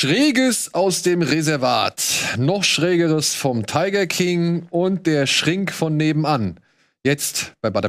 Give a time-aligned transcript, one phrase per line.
[0.00, 2.02] Schräges aus dem Reservat,
[2.38, 6.58] noch Schrägeres vom Tiger King und der Schrink von nebenan.
[7.04, 7.88] Jetzt bei Bada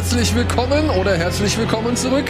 [0.00, 2.24] herzlich willkommen oder herzlich willkommen zurück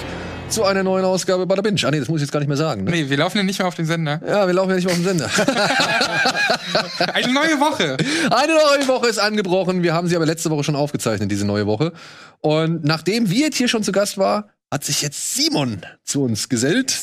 [0.48, 1.80] zu einer neuen Ausgabe Bada Binge.
[1.84, 2.82] Ah nee, das muss ich jetzt gar nicht mehr sagen.
[2.82, 2.90] Ne?
[2.90, 4.20] Nee, wir laufen ja nicht mehr auf den Sender.
[4.26, 5.30] Ja, wir laufen ja nicht mehr auf dem Sender.
[7.14, 7.96] Eine neue Woche.
[8.28, 9.84] Eine neue Woche ist angebrochen.
[9.84, 11.92] Wir haben sie aber letzte Woche schon aufgezeichnet, diese neue Woche.
[12.40, 16.98] Und nachdem Wirt hier schon zu Gast war, hat sich jetzt Simon zu uns gesellt.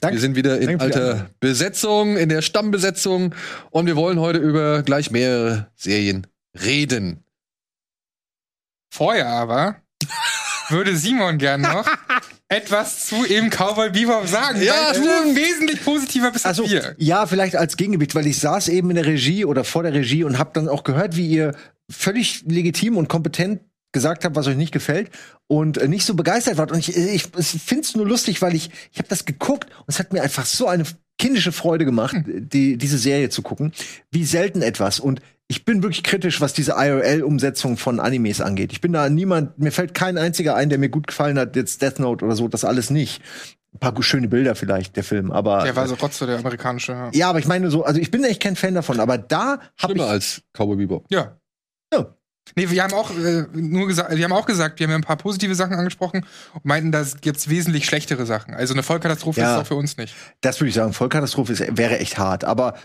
[0.00, 0.14] Danke.
[0.14, 1.26] Wir sind wieder in Danke alter.
[1.40, 3.34] Besetzung, in der Stammbesetzung.
[3.70, 7.24] Und wir wollen heute über gleich mehrere Serien reden.
[8.92, 9.78] Vorher aber
[10.68, 11.86] würde Simon gern noch
[12.48, 14.62] etwas zu eben Cowboy Bebop sagen.
[14.62, 16.94] Ja, weil du wesentlich positiver bist als Also wir.
[16.98, 20.24] ja, vielleicht als Gegengewicht, weil ich saß eben in der Regie oder vor der Regie
[20.24, 21.54] und habe dann auch gehört, wie ihr
[21.90, 23.60] völlig legitim und kompetent
[23.92, 25.10] gesagt habt, was euch nicht gefällt
[25.46, 26.72] und äh, nicht so begeistert wart.
[26.72, 29.98] Und ich, ich finde es nur lustig, weil ich ich habe das geguckt und es
[29.98, 30.84] hat mir einfach so eine
[31.16, 33.72] kindische Freude gemacht, die, diese Serie zu gucken.
[34.10, 34.98] Wie selten etwas.
[34.98, 38.72] Und ich bin wirklich kritisch, was diese IRL-Umsetzung von Animes angeht.
[38.72, 41.82] Ich bin da niemand, mir fällt kein einziger ein, der mir gut gefallen hat, jetzt
[41.82, 43.22] Death Note oder so, das alles nicht.
[43.74, 46.92] Ein paar schöne Bilder vielleicht, der Film, aber Der war so Rotze, der amerikanische.
[46.92, 47.10] ja.
[47.12, 49.60] ja, aber ich meine so, also ich bin echt kein Fan davon, aber da habe
[49.72, 51.06] ich Schlimmer als Cowboy Bebop.
[51.10, 51.36] Ja.
[51.92, 52.14] Ja.
[52.56, 55.02] Nee, wir haben auch äh, nur gesagt, wir haben auch gesagt, wir haben ja ein
[55.02, 58.54] paar positive Sachen angesprochen und meinten, da gibt's wesentlich schlechtere Sachen.
[58.54, 59.46] Also eine Vollkatastrophe Ja.
[59.46, 60.14] ist es auch für uns nicht.
[60.42, 62.78] das würde ich sagen, Vollkatastrophe ist, wäre echt hart, aber äh,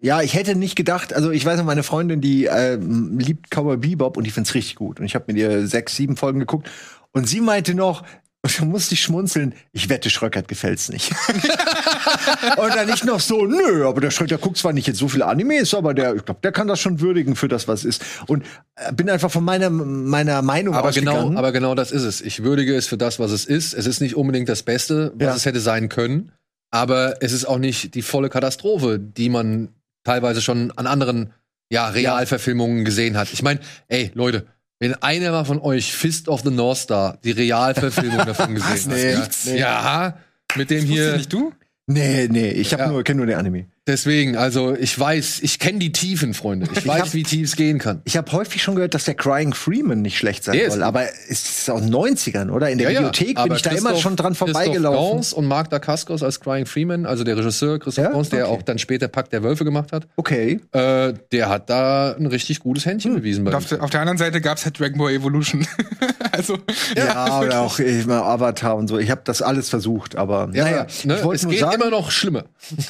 [0.00, 3.76] ja, ich hätte nicht gedacht, also ich weiß noch, meine Freundin, die äh, liebt Cowboy
[3.76, 6.68] Bebop und die find's richtig gut und ich habe mit ihr sechs, sieben Folgen geguckt
[7.12, 8.02] und sie meinte noch,
[8.58, 11.12] da musste ich schmunzeln, ich wette, Schröckert gefällt's nicht.
[12.56, 15.26] und dann nicht noch so, nö, aber der Schröckert guckt zwar nicht jetzt so viele
[15.26, 18.02] Animes, aber der, ich glaube, der kann das schon würdigen für das, was ist.
[18.26, 22.20] Und äh, bin einfach von meiner, meiner Meinung Aber genau, aber genau das ist es.
[22.20, 23.74] Ich würdige es für das, was es ist.
[23.74, 25.34] Es ist nicht unbedingt das Beste, was Ja.
[25.36, 26.32] es hätte sein können.
[26.72, 29.68] Aber es ist auch nicht die volle Katastrophe, die man
[30.04, 31.32] teilweise schon an anderen
[31.70, 33.32] ja, Realverfilmungen gesehen hat.
[33.32, 34.46] Ich meine, ey, Leute,
[34.80, 39.14] wenn einer mal von euch Fist of the North Star, die Realverfilmung davon gesehen Nee,
[39.16, 39.30] hat.
[39.44, 39.58] nee.
[39.58, 40.18] Ja, ja,
[40.56, 41.16] mit dem hier.
[41.16, 41.52] nicht du?
[41.86, 42.88] nee, nee, ich habe Ja.
[42.90, 43.66] nur, kenne nur den Anime.
[43.88, 46.68] Deswegen, also ich weiß, ich kenne die Tiefen, Freunde.
[46.72, 48.00] Ich weiß, hab- wie tief es gehen kann.
[48.04, 50.84] Ich habe häufig schon gehört, dass der Crying Freeman nicht schlecht sein Der ist soll,
[50.84, 52.70] aber es ist aus den 90ern, oder?
[52.70, 55.16] In der Videothek bin aber ich da Christoph- immer schon dran Christoph vorbeigelaufen.
[55.16, 58.10] Gans und Mark Dacascos als Crying Freeman, also der Regisseur Christoph Ja?
[58.12, 58.56] Gans, der Okay.
[58.56, 60.60] auch dann später Pakt der Wölfe gemacht hat, Okay.
[60.70, 64.18] äh, der hat da ein richtig gutes Händchen bewiesen bei auf, der- auf der anderen
[64.18, 65.66] Seite gab's halt Dragon Ball Evolution.
[66.30, 66.56] also
[66.96, 68.98] Ja, oder auch ich meine, Avatar und so.
[69.00, 71.82] Ich habe das alles versucht, aber Ja, naja, ne, ich wollte es nur geht sagen,
[71.82, 72.44] immer noch schlimmer.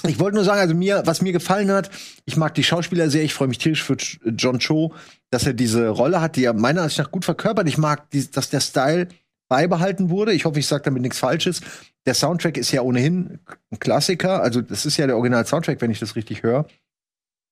[0.07, 1.91] ich wollte nur sagen, also mir, was mir gefallen hat,
[2.25, 3.97] ich mag die Schauspieler sehr, ich freue mich tierisch für
[4.37, 4.95] John Cho,
[5.31, 7.69] dass er diese Rolle hat, die er meiner Ansicht nach gut verkörpert.
[7.69, 9.09] Ich mag, die, dass der Style
[9.49, 10.33] beibehalten wurde.
[10.33, 11.61] Ich hoffe, ich sage damit nichts Falsches.
[12.07, 13.39] Der Soundtrack ist ja ohnehin
[13.71, 16.67] ein Klassiker, also das ist ja der Original-Soundtrack, wenn ich das richtig höre.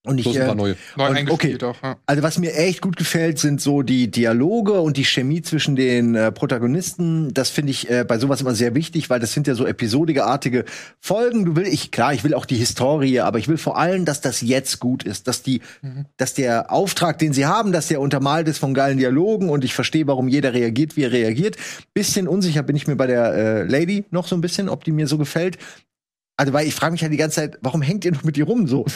[0.07, 1.77] Und ich, äh, neu Und- eingespielt auch.
[1.83, 1.99] Ja.
[2.07, 6.15] Also was mir echt gut gefällt, sind so die Dialoge und die Chemie zwischen den
[6.15, 7.35] äh, Protagonisten.
[7.35, 10.65] Das finde ich äh, bei sowas immer sehr wichtig, weil das sind ja so episodigeartige
[11.01, 11.45] Folgen.
[11.45, 14.23] Du will ich klar, ich will auch die Historie, aber ich will vor allem, dass
[14.23, 15.61] das jetzt gut ist, dass die,
[16.17, 19.75] dass der Auftrag, den sie haben, dass der untermalt ist von geilen Dialogen und ich
[19.75, 21.57] verstehe, warum jeder reagiert, wie er reagiert.
[21.93, 24.93] Bisschen unsicher bin ich mir bei der äh, Lady noch so ein bisschen, ob die
[24.93, 25.59] mir so gefällt.
[26.41, 28.47] Also, weil ich frage mich halt die ganze Zeit, warum hängt ihr noch mit ihr
[28.47, 28.87] rum so?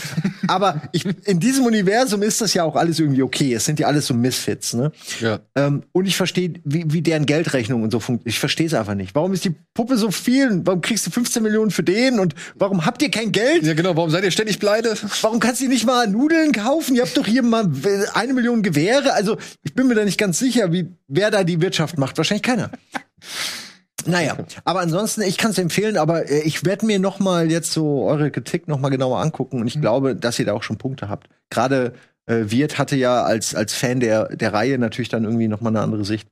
[0.49, 3.53] Aber ich, in diesem Universum ist das ja auch alles irgendwie okay.
[3.53, 4.93] Es sind ja alles so Misfits, ne?
[5.21, 5.41] Ja.
[5.55, 8.35] Ähm, und ich verstehe, wie, wie deren Geldrechnung und so funktioniert.
[8.35, 9.15] Ich verstehe es einfach nicht.
[9.15, 10.63] Warum ist die Puppe so viel?
[10.65, 12.19] Warum kriegst du 15 Millionen für den?
[12.19, 13.63] Und warum habt ihr kein Geld?
[13.63, 13.95] ja, genau.
[13.95, 14.95] Warum seid ihr ständig pleite?
[15.21, 16.97] Warum kannst du nicht mal Nudeln kaufen?
[16.97, 17.71] Ihr habt doch hier mal
[18.15, 19.13] eine Million Gewehre.
[19.13, 22.17] Also, ich bin mir da nicht ganz sicher, wie, wer da die Wirtschaft macht.
[22.17, 22.71] Wahrscheinlich keiner.
[24.07, 27.73] Naja, aber ansonsten, ich kann es empfehlen, aber äh, ich werde mir noch mal jetzt
[27.73, 30.79] so eure Kritik noch mal genauer angucken und ich glaube, dass ihr da auch schon
[30.79, 31.29] Punkte habt.
[31.51, 31.93] Gerade
[32.27, 35.69] äh, Wirt hatte ja als, als Fan der, der Reihe natürlich dann irgendwie noch mal
[35.71, 36.29] eine andere Sicht.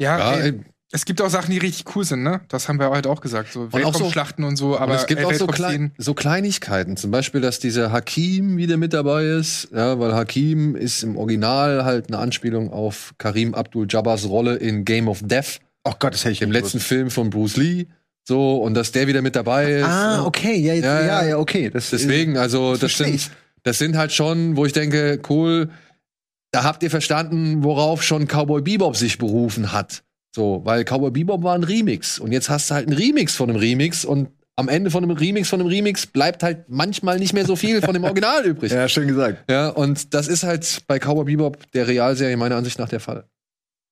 [0.00, 0.60] Ja, Ja, ey, ey.
[0.92, 2.40] es gibt auch Sachen, die richtig cool sind, ne?
[2.48, 3.52] Das haben wir heute auch gesagt.
[3.52, 6.14] So auch so- Weltraumschlachten und so, aber Aber es gibt äh, auch so, klein, so
[6.14, 6.96] Kleinigkeiten.
[6.96, 9.68] Zum Beispiel, dass dieser Hakim wieder mit dabei ist.
[9.74, 15.08] Ja, weil Hakim ist im Original halt eine Anspielung auf Karim Abdul-Jabbars Rolle in Game
[15.08, 16.88] of Death, Oh Gott, das hätte ich nicht letzten gewusst.
[16.88, 17.86] Film von Bruce Lee.
[18.24, 19.84] So, und dass der wieder mit dabei ist.
[19.84, 21.26] Ah, okay, ja, Ja, ja, ja.
[21.28, 21.70] ja, okay.
[21.70, 23.30] Das, Deswegen, also, das versteh sind,
[23.62, 25.70] das sind halt schon, wo ich denke, cool,
[26.50, 30.02] da habt ihr verstanden, worauf schon Cowboy Bebop sich berufen hat.
[30.34, 33.48] So, weil Cowboy Bebop war ein Remix und jetzt hast du halt einen Remix von
[33.48, 37.32] einem Remix und am Ende von einem Remix von einem Remix bleibt halt manchmal nicht
[37.32, 38.72] mehr so viel von dem Original übrig.
[38.72, 39.48] Ja, schön gesagt.
[39.50, 43.24] Ja, und das ist halt bei Cowboy Bebop der Realserie meiner Ansicht nach der Fall.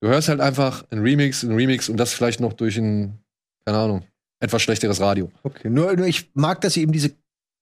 [0.04, 3.20] Du hörst halt einfach ein Remix, ein Remix und das vielleicht noch durch ein,
[3.64, 4.02] keine Ahnung,
[4.38, 5.32] etwas schlechteres Radio.
[5.44, 5.70] Okay.
[5.70, 7.12] Nur, nur ich mag, dass sie eben diese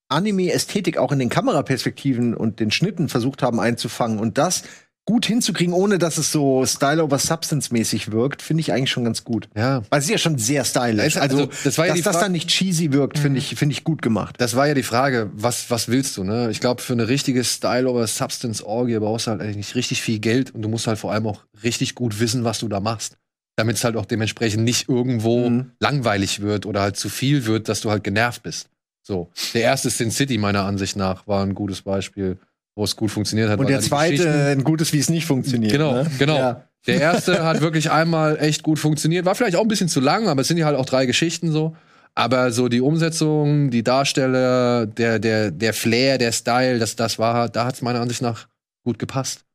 [0.09, 4.63] Anime-Ästhetik auch in den Kameraperspektiven und den Schnitten versucht haben einzufangen und das
[5.05, 9.03] gut hinzukriegen, ohne dass es so Style over Substance mäßig wirkt, finde ich eigentlich schon
[9.03, 9.49] ganz gut.
[9.55, 9.81] Ja.
[9.89, 11.17] Weil es ist ja schon sehr stylisch.
[11.17, 13.83] Also, also, das war ja dass das dann nicht cheesy wirkt, finde ich, finde ich
[13.83, 14.35] gut gemacht.
[14.37, 16.49] Das war ja die Frage, was, was willst du, ne?
[16.51, 20.19] Ich glaube, für eine richtige Style over Substance Orgie brauchst du halt eigentlich richtig viel
[20.19, 23.17] Geld und du musst halt vor allem auch richtig gut wissen, was du da machst.
[23.55, 25.71] Damit es halt auch dementsprechend nicht irgendwo Mhm.
[25.79, 28.69] langweilig wird oder halt zu viel wird, dass du halt genervt bist.
[29.05, 29.29] So.
[29.53, 32.37] Der erste Sin City, meiner Ansicht nach, war ein gutes Beispiel,
[32.75, 33.59] wo es gut funktioniert hat.
[33.59, 35.71] Und der zweite, ein gutes, wie es nicht funktioniert.
[35.71, 36.11] Genau, ne?
[36.17, 36.37] genau.
[36.37, 36.63] Ja.
[36.87, 39.25] Der erste hat wirklich einmal echt gut funktioniert.
[39.25, 41.51] War vielleicht auch ein bisschen zu lang, aber es sind ja halt auch drei Geschichten
[41.51, 41.75] so.
[42.15, 47.49] Aber so die Umsetzung, die Darsteller, der, der, der Flair, der Style, das, das war,
[47.49, 48.47] da hat es meiner Ansicht nach
[48.83, 49.45] gut gepasst.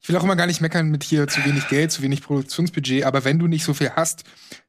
[0.00, 3.04] Ich will auch immer gar nicht meckern mit hier zu wenig Geld, zu wenig Produktionsbudget,
[3.04, 4.24] aber wenn du nicht so viel hast,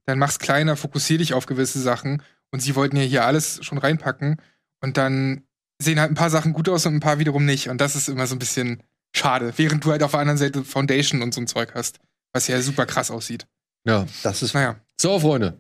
[0.06, 2.22] dann mach's kleiner, fokussier dich auf gewisse Sachen.
[2.52, 4.38] Und sie wollten ja hier alles schon reinpacken
[4.82, 5.44] und dann
[5.82, 7.70] sehen halt ein paar Sachen gut aus und ein paar wiederum nicht.
[7.70, 8.84] Und das ist immer so ein bisschen
[9.16, 12.00] schade, während du halt auf der anderen Seite Foundation und so ein Zeug hast,
[12.34, 13.48] was ja super krass aussieht.
[13.86, 14.06] Ja.
[14.24, 15.58] Das ist Naja, So, Freunde.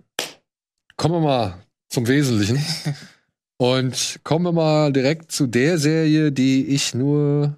[0.97, 2.63] Kommen wir mal zum Wesentlichen.
[3.61, 7.57] Und kommen wir mal direkt zu der Serie, die ich nur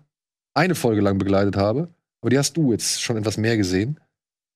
[0.55, 1.93] eine Folge lang begleitet habe.
[2.21, 3.99] Aber die hast du jetzt schon etwas mehr gesehen.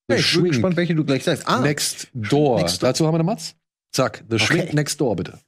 [0.07, 1.47] Hey, ich bin Shrink gespannt, welche du gleich sagst.
[1.47, 2.61] Ah, Next Door.
[2.61, 2.89] Next Door.
[2.89, 3.55] Dazu haben wir eine Matz.
[3.91, 4.75] Zack, The Shrink Okay.
[4.75, 5.39] Next Door, bitte.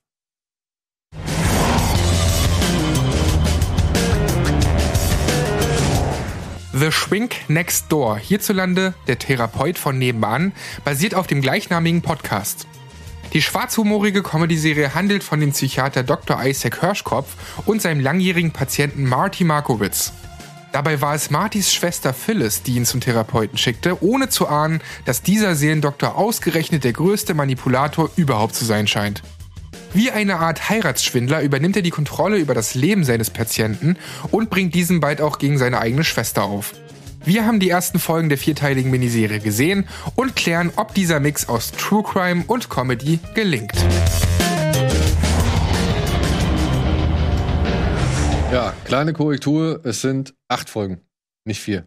[6.80, 10.52] The Shrink Next Door, hierzulande der Therapeut von nebenan,
[10.86, 12.68] basiert auf dem gleichnamigen Podcast.
[13.34, 16.44] Die schwarzhumorige Comedy-Serie handelt von dem Psychiater Dr.
[16.46, 17.36] Isaac Hirschkopf
[17.66, 20.14] und seinem langjährigen Patienten Marty Markowitz.
[20.72, 25.24] Dabei war es Martys Schwester Phyllis, die ihn zum Therapeuten schickte, ohne zu ahnen, dass
[25.24, 29.24] dieser Seelendoktor ausgerechnet der größte Manipulator überhaupt zu sein scheint.
[29.94, 33.98] Wie eine Art Heiratsschwindler übernimmt er die Kontrolle über das Leben seines Patienten
[34.32, 36.74] und bringt diesen bald auch gegen seine eigene Schwester auf.
[37.26, 41.72] Wir haben die ersten Folgen der vierteiligen Miniserie gesehen und klären, ob dieser Mix aus
[41.72, 43.74] True Crime und Comedy gelingt.
[48.52, 49.82] Ja, kleine Korrektur.
[49.84, 51.02] Es sind acht Folgen,
[51.44, 51.86] nicht vier.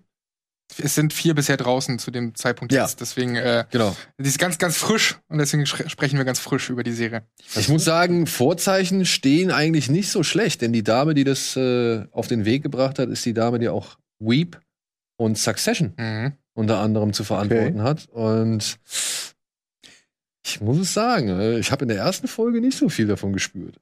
[0.78, 2.82] Es sind vier bisher draußen zu dem Zeitpunkt Ja.
[2.82, 3.96] jetzt, deswegen äh, Genau.
[4.19, 7.22] die ist ganz, ganz frisch und deswegen sprechen wir ganz frisch über die Serie.
[7.56, 12.05] Ich muss sagen, Vorzeichen stehen eigentlich nicht so schlecht, denn die Dame, die das äh,
[12.12, 14.61] auf den Weg gebracht hat, ist die Dame, die auch Weep
[15.17, 16.32] und Succession Mhm.
[16.55, 18.06] unter anderem zu verantworten hat.
[18.11, 18.78] Und
[20.46, 23.32] ich muss es sagen, äh, ich habe in der ersten Folge nicht so viel davon
[23.32, 23.76] gespürt.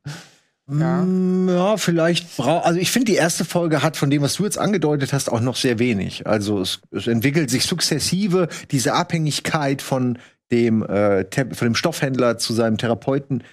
[0.70, 1.02] Ja.
[1.02, 2.66] Mm, Ja, vielleicht braucht.
[2.66, 5.40] Also ich finde, die erste Folge hat von dem, was du jetzt angedeutet hast, auch
[5.40, 6.26] noch sehr wenig.
[6.26, 10.18] Also es, es entwickelt sich sukzessive diese Abhängigkeit von
[10.50, 13.44] dem, äh, von dem Stoffhändler zu seinem Therapeuten.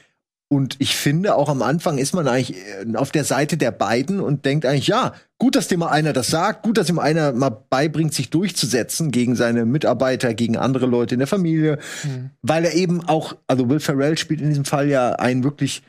[0.48, 4.20] Und ich finde, auch am Anfang ist man eigentlich äh, auf der Seite der beiden
[4.20, 7.32] und denkt eigentlich, ja, gut, dass dir mal einer das sagt, gut, dass ihm einer
[7.34, 12.30] mal beibringt, sich durchzusetzen gegen seine Mitarbeiter, gegen andere Leute in der Familie, Mhm.
[12.44, 15.82] weil er eben auch, also Will Ferrell spielt in diesem Fall ja einen wirklich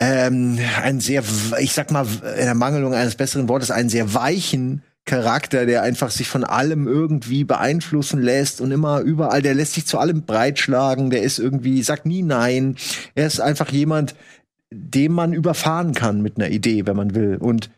[0.00, 1.22] ähm, einen sehr,
[1.58, 2.06] ich sag mal,
[2.38, 6.88] in der Mangelung eines besseren Wortes, einen sehr weichen Charakter, der einfach sich von allem
[6.88, 11.82] irgendwie beeinflussen lässt und immer überall, der lässt sich zu allem breitschlagen, der ist irgendwie,
[11.82, 12.76] sagt nie nein.
[13.14, 14.16] Er ist einfach jemand,
[14.70, 17.36] dem man überfahren kann mit einer Idee, wenn man will.
[17.36, 17.70] Und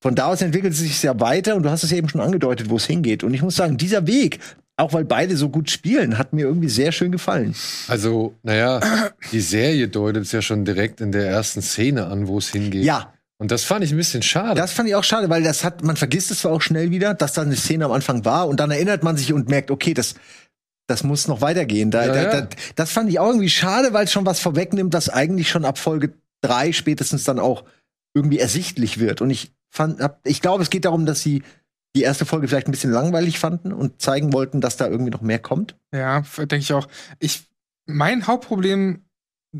[0.00, 2.68] von da aus entwickelt es sich ja weiter und du hast es eben schon angedeutet,
[2.68, 3.24] wo es hingeht.
[3.24, 4.38] Und ich muss sagen, dieser Weg,
[4.78, 7.54] auch weil beide so gut spielen, hat mir irgendwie sehr schön gefallen.
[7.88, 8.80] Also, naja,
[9.32, 12.84] die Serie deutet es ja schon direkt in der ersten Szene an, wo es hingeht.
[12.84, 14.54] Ja, Und das fand ich ein bisschen schade.
[14.54, 17.14] Das fand ich auch schade, weil das hat, man vergisst es zwar auch schnell wieder,
[17.14, 19.94] dass da eine Szene am Anfang war und dann erinnert man sich und merkt, okay,
[19.94, 20.14] das,
[20.86, 21.90] das muss noch weitergehen.
[21.90, 22.40] Da, Ja, da, ja.
[22.42, 25.64] Da, das fand ich auch irgendwie schade, weil es schon was vorwegnimmt, das eigentlich schon
[25.64, 27.64] ab Folge drei spätestens dann auch
[28.14, 29.20] irgendwie ersichtlich wird.
[29.20, 31.42] Und ich fand, hab, ich glaube, es geht darum, dass sie
[31.98, 35.20] die erste Folge vielleicht ein bisschen langweilig fanden und zeigen wollten, dass da irgendwie noch
[35.20, 35.76] mehr kommt.
[35.92, 36.88] Ja, denke ich auch.
[37.18, 37.48] Ich,
[37.86, 39.04] mein Hauptproblem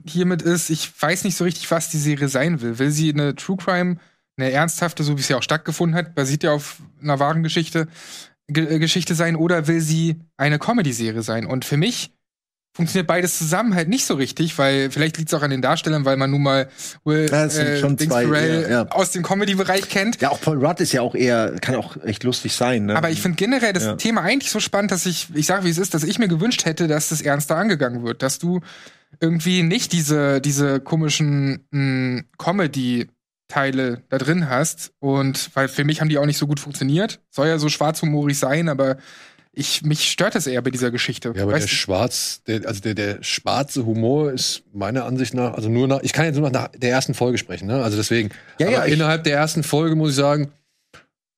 [0.07, 2.79] hiermit ist, ich weiß nicht so richtig, was die Serie sein will.
[2.79, 3.97] Will sie eine True Crime,
[4.37, 7.89] eine ernsthafte, so wie es ja auch stattgefunden hat, basiert ja auf einer wahren Geschichte,
[8.47, 11.45] Ge äh, Geschichte sein, oder will sie eine Comedy-Serie sein?
[11.45, 12.15] Und für mich
[12.75, 16.05] funktioniert beides zusammen halt nicht so richtig, weil vielleicht liegt es auch an den Darstellern,
[16.05, 16.69] weil man nun mal
[17.05, 18.87] Will äh, schon Dings zwei, ja, ja.
[18.91, 20.21] aus dem Comedy-Bereich kennt.
[20.21, 22.97] Ja, auch Paul Rudd ist ja auch eher, kann auch echt lustig sein, ne?
[22.97, 23.97] Aber ich finde generell das Ja.
[23.97, 26.67] Thema eigentlich so spannend, dass ich, ich sage wie es ist, dass ich mir gewünscht
[26.67, 28.61] hätte, dass das ernster angegangen wird, dass du
[29.21, 34.93] irgendwie nicht diese, diese komischen mh, Comedy-Teile da drin hast.
[35.01, 37.21] Und weil für mich haben die auch nicht so gut funktioniert.
[37.31, 38.99] Soll ja so schwarzhumorig sein, aber
[39.59, 41.33] ich, mich stört das eher bei dieser Geschichte.
[41.37, 41.75] Ja, aber Weißt der du?
[41.75, 46.13] schwarz, der, also der, der schwarze Humor ist meiner Ansicht nach, also nur nach, ich
[46.13, 47.83] kann jetzt nur noch nach der ersten Folge sprechen, ne?
[47.83, 48.31] Also deswegen.
[48.59, 50.51] Ja, ja, aber ich- innerhalb der ersten Folge muss ich sagen,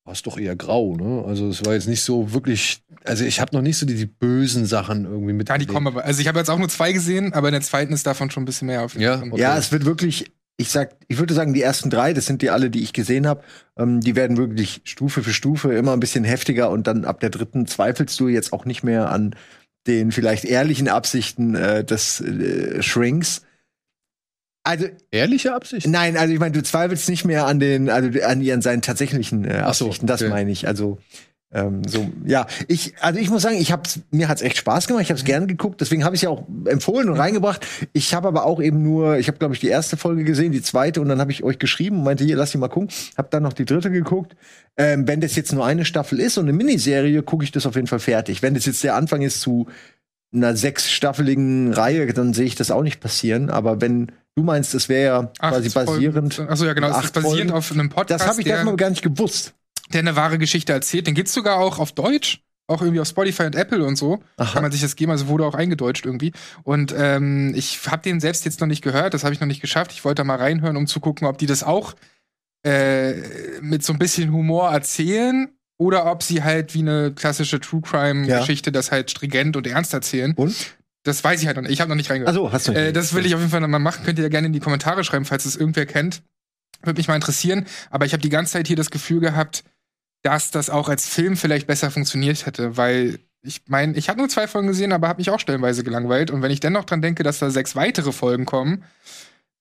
[0.05, 1.25] war es doch eher grau, ne?
[1.27, 4.07] Also es war jetzt nicht so wirklich, also ich habe noch nicht so die, die
[4.07, 5.49] bösen Sachen irgendwie mit.
[5.49, 6.05] Ja, die kommen aber.
[6.05, 8.43] Also ich habe jetzt auch nur zwei gesehen, aber in der zweiten ist davon schon
[8.43, 9.29] ein bisschen mehr auf jeden Ja, Fall.
[9.33, 9.41] okay.
[9.41, 10.31] Ja, es wird wirklich,
[10.61, 13.27] ich sag, ich würde sagen, die ersten drei, das sind die alle, die ich gesehen
[13.27, 13.43] habe,
[13.79, 17.31] ähm, die werden wirklich Stufe für Stufe immer ein bisschen heftiger und dann ab der
[17.31, 19.35] dritten zweifelst du jetzt auch nicht mehr an
[19.87, 23.43] den vielleicht ehrlichen Absichten äh, des äh, Shrinks.
[24.63, 25.87] Also Ehrliche Absicht?
[25.87, 29.47] nein, also ich meine, du zweifelst nicht mehr an den, also an, an seinen tatsächlichen
[29.47, 30.07] äh, Ach so, Absichten.
[30.07, 30.31] das okay.
[30.31, 30.69] meine ich.
[30.69, 30.99] Also
[31.53, 35.03] ähm, so, ja, ich, also ich muss sagen, ich hab's, mir hat's echt Spaß gemacht,
[35.03, 37.67] ich habe es gern geguckt, deswegen habe ich ja auch empfohlen und reingebracht.
[37.93, 40.63] Ich habe aber auch eben nur, ich habe glaube ich die erste Folge gesehen, die
[40.63, 42.91] zweite und dann habe ich euch geschrieben und meinte, hier, lass die mal gucken.
[43.19, 44.37] Habe dann noch die dritte geguckt.
[44.77, 47.75] Ähm, wenn das jetzt nur eine Staffel ist und eine Miniserie, gucke ich das auf
[47.75, 48.43] jeden Fall fertig.
[48.43, 49.67] Wenn das jetzt der Anfang ist zu
[50.33, 53.51] einer sechsstaffeligen Reihe, dann sehe ich das auch nicht passieren.
[53.51, 56.39] Aber wenn du meinst, es wäre ja quasi basierend.
[56.49, 56.97] Achso, ja, genau.
[56.97, 57.53] Es ist basierend Folgen.
[57.53, 58.23] auf einem Podcast.
[58.23, 59.55] Das habe ich erstmal gar nicht gewusst.
[59.93, 61.07] Der eine wahre Geschichte erzählt.
[61.07, 62.43] Den gibt's sogar auch auf Deutsch.
[62.67, 64.23] Auch irgendwie auf Spotify und Apple und so.
[64.37, 64.53] Aha.
[64.53, 66.31] Kann man sich das geben, also wurde auch eingedeutscht irgendwie.
[66.63, 69.61] Und ähm, ich habe den selbst jetzt noch nicht gehört, das habe ich noch nicht
[69.61, 69.91] geschafft.
[69.91, 71.97] Ich wollte da mal reinhören, um zu gucken, ob die das auch
[72.65, 73.15] äh,
[73.61, 78.71] mit so ein bisschen Humor erzählen oder ob sie halt wie eine klassische True Crime-Geschichte
[78.71, 80.35] das halt stringent und ernst erzählen.
[80.35, 80.55] Und?
[81.03, 81.73] Das weiß ich halt noch nicht.
[81.73, 82.29] Ich habe noch nicht reingehört.
[82.29, 84.05] Also hast du Äh, das will ich auf jeden Fall noch mal machen.
[84.05, 86.23] Könnt ihr ja gerne in die Kommentare schreiben, falls es irgendwer kennt.
[86.83, 87.67] Würde mich mal interessieren.
[87.91, 89.65] Aber ich habe die ganze Zeit hier das Gefühl gehabt,
[90.23, 94.29] dass das auch als Film vielleicht besser funktioniert hätte, weil ich meine, ich habe nur
[94.29, 96.31] zwei Folgen gesehen, aber habe mich auch stellenweise gelangweilt.
[96.31, 98.85] Und wenn ich dennoch dran denke, dass da sechs weitere Folgen kommen,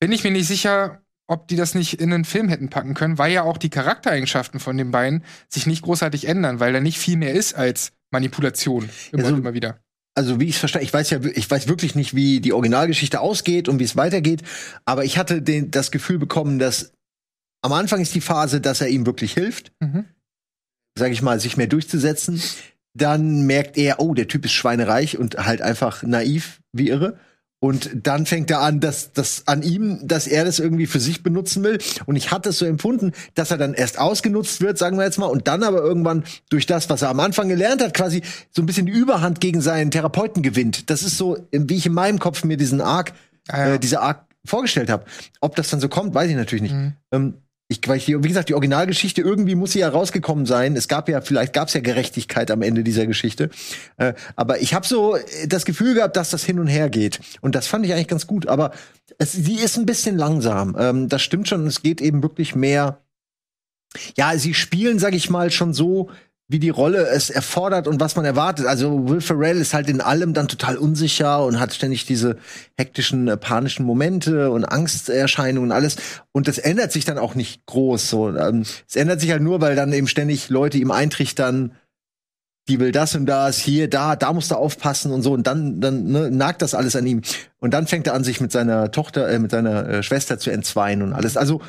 [0.01, 3.17] bin ich mir nicht sicher, ob die das nicht in einen Film hätten packen können,
[3.17, 6.97] weil ja auch die Charaktereigenschaften von den beiden sich nicht großartig ändern, weil da nicht
[6.99, 8.89] viel mehr ist als Manipulation.
[9.11, 9.79] Immer Also- und immer wieder.
[10.15, 13.21] also wie ich es verstehe, ich weiß ja, ich weiß wirklich nicht, wie die Originalgeschichte
[13.21, 14.41] ausgeht und wie es weitergeht,
[14.83, 16.91] aber ich hatte den, das Gefühl bekommen, dass
[17.61, 20.03] am Anfang ist die Phase, dass er ihm wirklich hilft, Mhm.
[20.97, 22.41] Sage ich mal, sich mehr durchzusetzen.
[22.93, 27.17] Dann merkt er, oh, der Typ ist schweinereich und halt einfach naiv wie irre.
[27.61, 31.23] Und dann fängt er an, dass das an ihm, dass er das irgendwie für sich
[31.23, 31.77] benutzen will.
[32.05, 35.17] Und ich hatte es so empfunden, dass er dann erst ausgenutzt wird, sagen wir jetzt
[35.17, 38.61] mal, und dann aber irgendwann durch das, was er am Anfang gelernt hat, quasi so
[38.61, 40.89] ein bisschen die Überhand gegen seinen Therapeuten gewinnt.
[40.89, 43.11] Das ist so, wie ich in meinem Kopf mir diesen Arc,
[43.49, 43.73] Ah, ja.
[43.73, 45.03] äh, diese Arc vorgestellt habe.
[45.41, 46.75] Ob das dann so kommt, weiß ich natürlich nicht.
[46.75, 46.93] Mhm.
[47.11, 47.33] Ähm,
[47.71, 50.75] ich, die- wie gesagt, die Originalgeschichte irgendwie muss sie ja rausgekommen sein.
[50.75, 53.51] Es gab ja, vielleicht gab es ja Gerechtigkeit am Ende dieser Geschichte.
[53.97, 57.19] Äh, aber ich habe so äh, das Gefühl gehabt, dass das hin und her geht.
[57.41, 58.47] Und das fand ich eigentlich ganz gut.
[58.47, 58.71] Aber
[59.19, 60.75] es, sie ist ein bisschen langsam.
[60.79, 61.67] Ähm, das stimmt schon.
[61.67, 63.01] Es geht eben wirklich mehr.
[64.17, 66.09] Ja, sie spielen, sag ich mal, schon so,
[66.51, 68.65] wie die Rolle es erfordert und was man erwartet.
[68.65, 72.37] Also Will Ferrell ist halt in allem dann total unsicher und hat ständig diese
[72.75, 75.97] hektischen, äh, panischen Momente und Angsterscheinungen und alles.
[76.31, 78.09] Und das ändert sich dann auch nicht groß.
[78.09, 81.75] So, ähm, es ändert sich halt nur, weil dann eben ständig Leute ihm eintrichtern,
[82.67, 85.33] die will das und das, hier, da, da musst du aufpassen und so.
[85.33, 87.21] Und dann, dann ne, nagt das alles an ihm.
[87.59, 90.49] Und dann fängt er an, sich mit seiner Tochter, äh, mit seiner äh, Schwester zu
[90.49, 91.37] entzweien und alles.
[91.37, 91.61] Also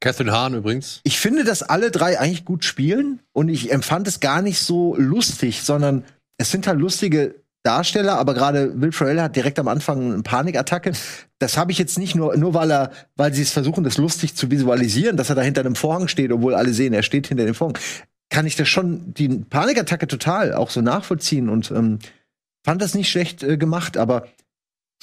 [0.00, 1.00] Catherine Hahn übrigens.
[1.04, 4.96] ich finde, dass alle drei eigentlich gut spielen und ich empfand es gar nicht so
[4.96, 6.04] lustig, sondern
[6.38, 10.92] es sind halt lustige Darsteller, aber gerade Will Ferrell hat direkt am Anfang eine Panikattacke.
[11.38, 14.34] Das habe ich jetzt nicht nur, nur weil er, weil sie es versuchen, das lustig
[14.34, 17.46] zu visualisieren, dass er da hinter einem Vorhang steht, obwohl alle sehen, er steht hinter
[17.46, 17.78] dem Vorhang.
[18.28, 22.00] Kann ich das schon, die Panikattacke total auch so nachvollziehen und ähm,
[22.64, 24.26] fand das nicht schlecht äh, gemacht, aber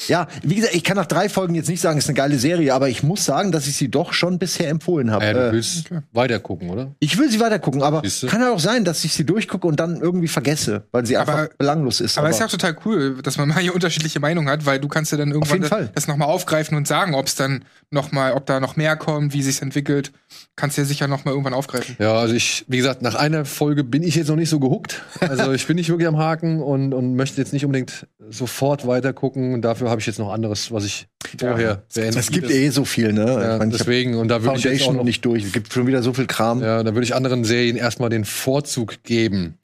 [0.08, 2.40] ja, wie gesagt, ich kann nach drei Folgen jetzt nicht sagen, es ist eine geile
[2.40, 5.26] Serie, aber ich muss sagen, dass ich sie doch schon bisher empfohlen habe.
[5.26, 6.96] Äh, du Äh, willst weiter gucken, oder?
[7.00, 8.26] ich will sie weiter gucken, aber Siehste?
[8.28, 11.36] kann ja auch sein, dass ich sie durchgucke und dann irgendwie vergesse, weil sie Aber-
[11.36, 12.18] einfach belanglos ist.
[12.18, 14.80] Aber es ist ja auch total cool, dass man mal hier unterschiedliche Meinungen hat, weil
[14.80, 15.92] du kannst ja dann irgendwann jeden das, Fall.
[15.94, 19.34] das nochmal aufgreifen und sagen, ob es dann noch mal, ob da noch mehr kommt,
[19.34, 20.12] wie sich's entwickelt.
[20.56, 21.96] Kannst du ja sicher noch mal irgendwann aufgreifen.
[22.00, 25.02] Ja, also ich, wie gesagt, nach einer Folge bin ich jetzt noch nicht so gehuckt.
[25.20, 29.12] Also ich bin nicht wirklich am Haken und, und möchte jetzt nicht unbedingt sofort weiter
[29.14, 29.54] gucken.
[29.54, 31.08] Und dafür habe ich jetzt noch anderes, was ich
[31.40, 33.26] vorher beenden es gibt eh so viel, ne?
[33.26, 35.44] ja, ich mein, ich deswegen, und da würde ich jetzt auch Foundation noch nicht durch.
[35.46, 36.62] Es gibt schon wieder so viel Kram.
[36.62, 39.58] ja, da würde ich anderen Serien erstmal den Vorzug geben.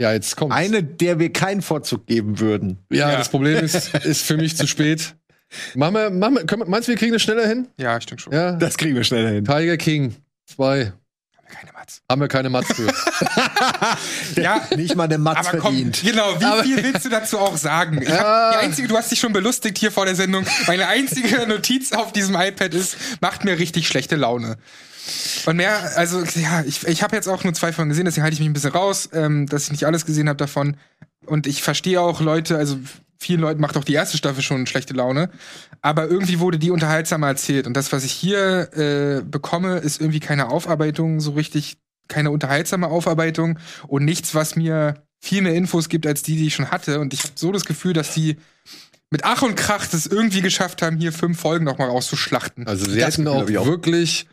[0.00, 0.52] Ja, jetzt kommt.
[0.52, 2.78] Eine, der wir keinen Vorzug geben würden.
[2.90, 3.18] Ja, Ja.
[3.18, 5.14] das Problem ist, ist für mich zu spät.
[5.74, 7.68] Machen wir, machen wir, können wir, meinst du, wir kriegen das schneller hin?
[7.76, 8.32] Ja, ich denke schon.
[8.32, 8.52] Ja.
[8.52, 9.44] Das kriegen wir schneller hin.
[9.44, 10.14] Tiger King
[10.46, 10.92] 2.
[11.54, 12.00] Keine Matz.
[12.10, 12.86] Haben wir keine Matz für.
[14.40, 16.02] Ja, Nicht mal der Matz aber komm, verdient.
[16.02, 18.00] genau, wie Aber- viel willst du dazu auch sagen?
[18.02, 20.44] Ich hab, die einzige, du hast dich schon belustigt hier vor der Sendung.
[20.66, 24.56] Meine einzige Notiz auf diesem iPad ist, macht mir richtig schlechte Laune.
[25.46, 28.34] Und mehr, also ja, ich, ich habe jetzt auch nur zwei Folgen gesehen, deswegen halte
[28.34, 30.76] ich mich ein bisschen raus, ähm, dass ich nicht alles gesehen habe davon.
[31.26, 32.78] Und ich verstehe auch Leute, also
[33.22, 35.30] vielen Leuten macht auch die erste Staffel schon schlechte Laune.
[35.80, 37.66] Aber irgendwie wurde die unterhaltsamer erzählt.
[37.66, 41.76] Und das, was ich hier äh, bekomme, ist irgendwie keine Aufarbeitung, so richtig,
[42.08, 46.54] keine unterhaltsame Aufarbeitung und nichts, was mir viel mehr Infos gibt als die, die ich
[46.54, 46.98] schon hatte.
[47.00, 48.36] Und ich habe so das Gefühl, dass die
[49.10, 52.66] mit Ach und Krach das irgendwie geschafft haben, hier fünf Folgen noch mal rauszuschlachten.
[52.66, 53.66] Also sie Das hätten auch, auch.
[53.66, 54.26] wirklich,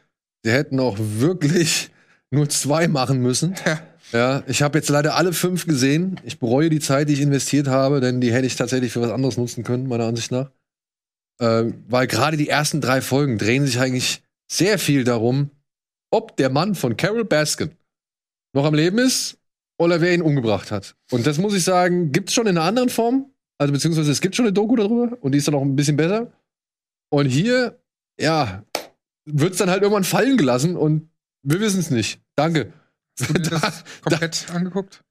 [0.43, 1.91] sie hätten auch wirklich
[2.31, 3.55] nur zwei machen müssen.
[3.65, 3.79] Ja.
[4.11, 6.19] Ja, ich habe jetzt leider alle fünf gesehen.
[6.23, 9.11] Ich bereue die Zeit, die ich investiert habe, denn die hätte ich tatsächlich für was
[9.11, 10.49] anderes nutzen können, meiner Ansicht nach.
[11.39, 15.51] Ähm, weil gerade die ersten drei Folgen drehen sich eigentlich sehr viel darum,
[16.11, 17.71] ob der Mann von Carol Baskin
[18.53, 19.37] noch am Leben ist
[19.77, 20.95] oder wer ihn umgebracht hat.
[21.11, 23.31] Und das muss ich sagen, gibt's schon in einer anderen Form.
[23.59, 25.97] Also beziehungsweise es gibt schon eine Doku darüber und die ist dann auch ein bisschen
[25.97, 26.31] besser.
[27.09, 27.79] Und hier,
[28.19, 28.63] ja,
[29.25, 31.09] wird's dann halt irgendwann fallen gelassen und
[31.43, 32.19] wir wissen es nicht.
[32.35, 32.73] Danke.
[33.19, 35.03] Hast du dir das komplett angeguckt?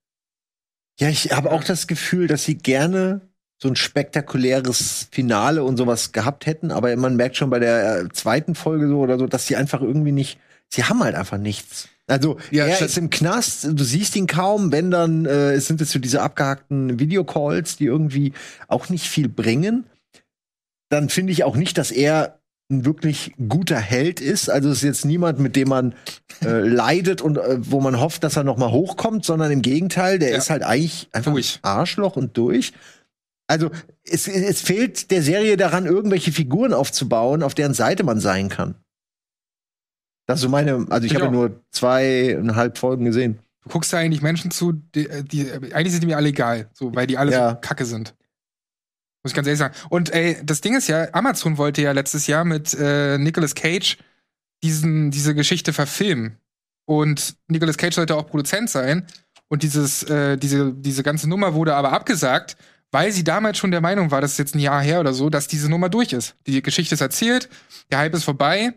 [1.00, 3.20] Ja, ich habe auch das Gefühl, dass sie gerne
[3.60, 8.08] so ein spektakuläres Finale und sowas gehabt hätten, aber man merkt schon bei der äh,
[8.10, 10.38] zweiten Folge so oder so, dass sie einfach irgendwie nicht,
[10.68, 11.88] sie haben halt einfach nichts.
[12.06, 15.80] Also Ja, er ist im Knast, du siehst ihn kaum, wenn dann äh, es sind
[15.80, 18.32] es so diese abgehackten Videocalls, die irgendwie
[18.68, 19.84] auch nicht viel bringen.
[20.88, 22.37] Dann finde ich auch nicht, dass er
[22.70, 24.50] ein wirklich guter Held ist.
[24.50, 25.94] Also es ist jetzt niemand, mit dem man
[26.44, 30.18] äh, leidet und äh, wo man hofft, dass er noch mal hochkommt, sondern im Gegenteil,
[30.18, 30.36] der Ja.
[30.36, 31.60] ist halt eigentlich einfach Durch.
[31.62, 32.72] ein Arschloch und durch.
[33.46, 33.70] Also
[34.04, 38.74] es, es fehlt der Serie daran, irgendwelche Figuren aufzubauen, auf deren Seite man sein kann.
[40.26, 43.38] Das ist so meine, also ich Ich habe ja nur zweieinhalb Folgen gesehen.
[43.62, 46.94] Du guckst da eigentlich Menschen zu, die, die eigentlich sind die mir alle egal, so,
[46.94, 47.50] weil die alle Ja.
[47.52, 48.14] so kacke sind.
[49.22, 49.74] Muss ich ganz ehrlich sagen.
[49.90, 53.98] Und ey, das Ding ist ja, Amazon wollte ja letztes Jahr mit äh, Nicolas Cage
[54.62, 56.38] diesen, diese Geschichte verfilmen.
[56.86, 59.06] Und Nicolas Cage sollte auch Produzent sein.
[59.48, 62.56] Und dieses, äh, diese, diese ganze Nummer wurde aber abgesagt,
[62.90, 65.30] weil sie damals schon der Meinung war, das ist jetzt ein Jahr her oder so,
[65.30, 66.36] dass diese Nummer durch ist.
[66.46, 67.48] Die Geschichte ist erzählt,
[67.90, 68.72] der Hype ist vorbei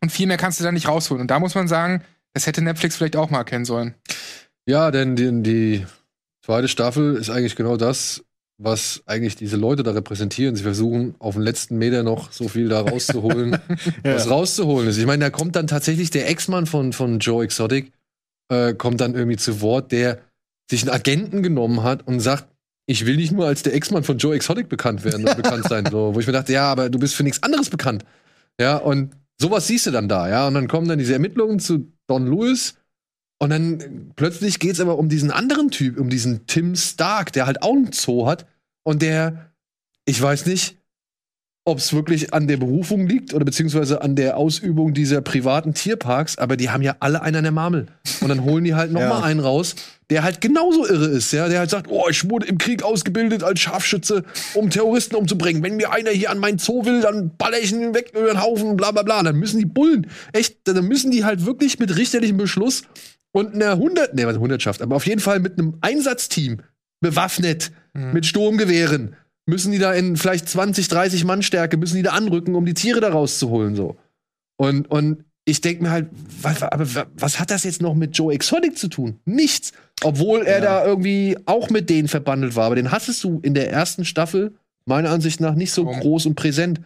[0.00, 1.22] und viel mehr kannst du da nicht rausholen.
[1.22, 2.02] Und da muss man sagen,
[2.34, 3.94] das hätte Netflix vielleicht auch mal erkennen sollen.
[4.66, 5.86] Ja, denn die, die
[6.44, 8.24] zweite Staffel ist eigentlich genau das,
[8.58, 10.56] was eigentlich diese Leute da repräsentieren.
[10.56, 13.56] Sie versuchen auf den letzten Meter noch so viel da rauszuholen,
[14.02, 14.98] was rauszuholen ist.
[14.98, 17.92] Ich meine, da kommt dann tatsächlich der Ex-Mann von, von Joe Exotic,
[18.50, 20.18] äh, kommt dann irgendwie zu Wort, der
[20.68, 22.48] sich einen Agenten genommen hat und sagt,
[22.86, 25.86] ich will nicht nur als der Ex-Mann von Joe Exotic bekannt werden oder bekannt sein.
[25.90, 28.04] So, wo ich mir dachte, ja, aber du bist für nichts anderes bekannt.
[28.60, 30.48] Ja, und sowas siehst du dann da, ja.
[30.48, 32.74] Und dann kommen dann diese Ermittlungen zu Don Lewis.
[33.40, 37.62] Und dann plötzlich geht's aber um diesen anderen Typ, um diesen Tim Stark, der halt
[37.62, 38.46] auch einen Zoo hat
[38.84, 39.52] und der,
[40.06, 40.76] ich weiß nicht,
[41.64, 46.38] ob es wirklich an der Berufung liegt oder beziehungsweise an der Ausübung dieser privaten Tierparks,
[46.38, 47.86] aber die haben ja alle einen an der Marmel.
[48.22, 49.10] Und dann holen die halt noch Ja.
[49.10, 49.74] mal einen raus,
[50.08, 53.44] der halt genauso irre ist, ja, der halt sagt, oh, ich wurde im Krieg ausgebildet
[53.44, 54.24] als Scharfschütze,
[54.54, 55.62] um Terroristen umzubringen.
[55.62, 58.40] Wenn mir einer hier an mein Zoo will, dann baller ich ihn weg über den
[58.42, 59.22] Haufen, bla bla bla.
[59.22, 62.84] Dann müssen die Bullen, echt, dann müssen die halt wirklich mit richterlichem Beschluss
[63.38, 66.60] und einer hundert, nee, was Hundertschaft, aber auf jeden Fall mit einem Einsatzteam
[67.00, 72.10] bewaffnet, mit Sturmgewehren, müssen die da in vielleicht 20, 30 Mann Stärke, müssen die da
[72.12, 73.96] anrücken, um die Tiere da rauszuholen, so.
[74.56, 76.08] Und, und ich denke mir halt,
[76.42, 79.18] was, aber wa- was hat das jetzt noch mit Joe Exotic zu tun?
[79.24, 79.72] Nichts.
[80.04, 82.66] Obwohl er da irgendwie auch mit denen verbandelt war.
[82.66, 84.52] Aber den hattest du in der ersten Staffel,
[84.84, 86.00] meiner Ansicht nach, nicht so Warum?
[86.00, 86.80] groß und präsent.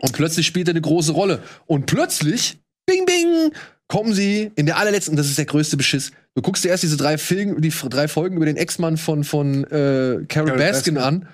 [0.00, 1.42] Und plötzlich spielt er eine große Rolle.
[1.66, 3.50] Und plötzlich, bing, bing,
[3.88, 6.12] kommen sie in der allerletzten, das ist der größte Beschiss.
[6.34, 9.64] Du guckst dir erst diese drei, Film, die drei Folgen über den Ex-Mann von, von
[9.64, 10.98] äh, Carol Baskin, Baskin.
[10.98, 11.28] an.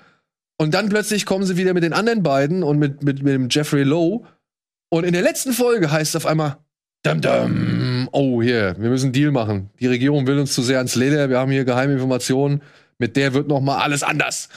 [0.57, 3.49] Und dann plötzlich kommen sie wieder mit den anderen beiden und mit, mit, mit dem
[3.49, 4.25] Jeffrey Lowe.
[4.89, 6.57] Und in der letzten Folge heißt es auf einmal,
[7.03, 9.69] dum dum, oh hier, wir müssen einen Deal machen.
[9.79, 12.61] Die Regierung will uns zu sehr ans Leder, wir haben hier geheime Informationen,
[12.97, 14.47] mit der wird noch mal alles anders.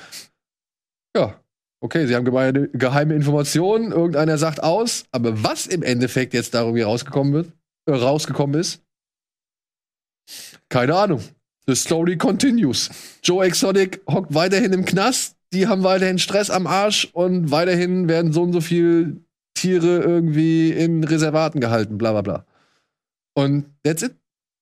[1.17, 1.41] Ja,
[1.81, 6.61] okay, sie haben gemeine, geheime Informationen, irgendeiner sagt aus, aber was im Endeffekt jetzt da
[6.61, 7.53] irgendwie rausgekommen wird,
[7.89, 8.83] rausgekommen ist,
[10.69, 11.23] keine Ahnung.
[11.67, 12.91] The story continues.
[13.23, 18.33] Joe Exotic hockt weiterhin im Knast, die haben weiterhin Stress am Arsch und weiterhin werden
[18.33, 19.23] so und so viel
[19.55, 22.47] Tiere irgendwie in Reservaten gehalten, bla bla bla.
[23.35, 24.15] Und that's it.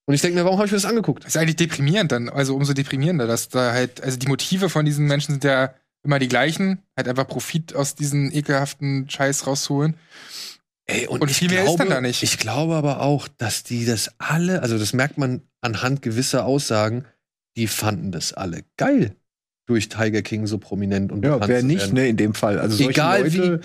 [0.06, 1.24] Und ich denke mir, warum habe ich mir das angeguckt?
[1.24, 4.84] Das ist eigentlich deprimierend dann, also umso deprimierender, dass da halt, also die Motive von
[4.84, 9.96] diesen Menschen sind ja immer die gleichen, halt einfach Profit aus diesen ekelhaften Scheiß rausholen.
[10.88, 12.22] Ey, Und viel mehr ist dann da nicht.
[12.22, 17.04] Ich glaube aber auch, dass die das alle, also das merkt man anhand gewisser Aussagen,
[17.56, 19.16] die fanden das alle geil,
[19.66, 21.94] durch Tiger King so prominent und Ja, wer nicht, werden.
[21.94, 22.60] ne, in dem Fall.
[22.60, 23.60] Also solche Egal Leute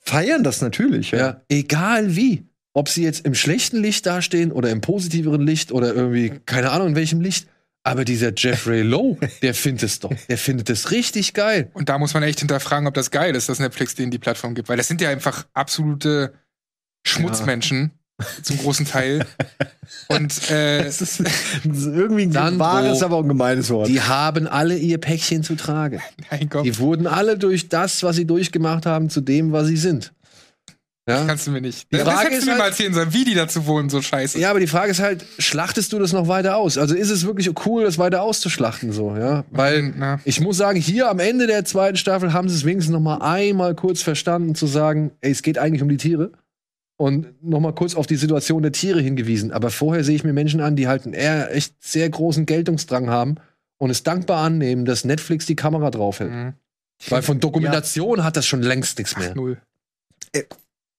[0.00, 1.12] feiern das natürlich.
[1.12, 1.18] Ja.
[1.18, 2.44] Ja, egal wie.
[2.74, 6.88] Ob sie jetzt im schlechten Licht dastehen oder im positiveren Licht oder irgendwie, keine Ahnung
[6.88, 7.48] in welchem Licht.
[7.82, 10.12] Aber dieser Jeffrey Lowe, der findet es doch.
[10.28, 11.70] Der findet es richtig geil.
[11.72, 14.54] Und da muss man echt hinterfragen, ob das geil ist, dass Netflix denen die Plattform
[14.54, 14.68] gibt.
[14.68, 16.34] Weil das sind ja einfach absolute
[17.06, 17.92] Schmutzmenschen
[18.42, 19.24] zum großen Teil.
[20.08, 21.26] Und äh, Das ist, das
[21.64, 23.88] ist irgendwie ein Sandro, wahres, aber auch ein gemeines Wort.
[23.88, 26.00] Die haben alle ihr Päckchen zu tragen.
[26.30, 29.76] mein Gott, Die wurden alle durch das, was sie durchgemacht haben, zu dem, was sie
[29.76, 30.12] sind.
[31.08, 31.90] Ja, kannst du mir nicht.
[31.90, 34.02] Die das Frage ist du mir halt- mal erzählen sollen, wie die dazu wohnen, so
[34.02, 34.38] scheiße.
[34.38, 36.76] ja aber die Frage ist halt, schlachtest du das noch weiter aus?
[36.76, 39.44] Also ist es wirklich cool, das weiter auszuschlachten so, ja?
[39.50, 40.20] Weil Na.
[40.26, 43.22] ich muss sagen, hier am Ende der zweiten Staffel haben sie es wenigstens noch mal
[43.22, 46.32] einmal kurz verstanden zu sagen, ey, es geht eigentlich um die Tiere
[46.98, 49.52] und noch mal kurz auf die Situation der Tiere hingewiesen.
[49.52, 53.08] Aber vorher sehe ich mir Menschen an, die halt einen eher echt sehr großen Geltungsdrang
[53.08, 53.36] haben
[53.78, 56.32] und es dankbar annehmen, dass Netflix die Kamera draufhält.
[56.32, 56.54] Mhm.
[57.08, 59.34] Weil von Dokumentation hat das schon längst nichts mehr.
[59.34, 59.58] Null.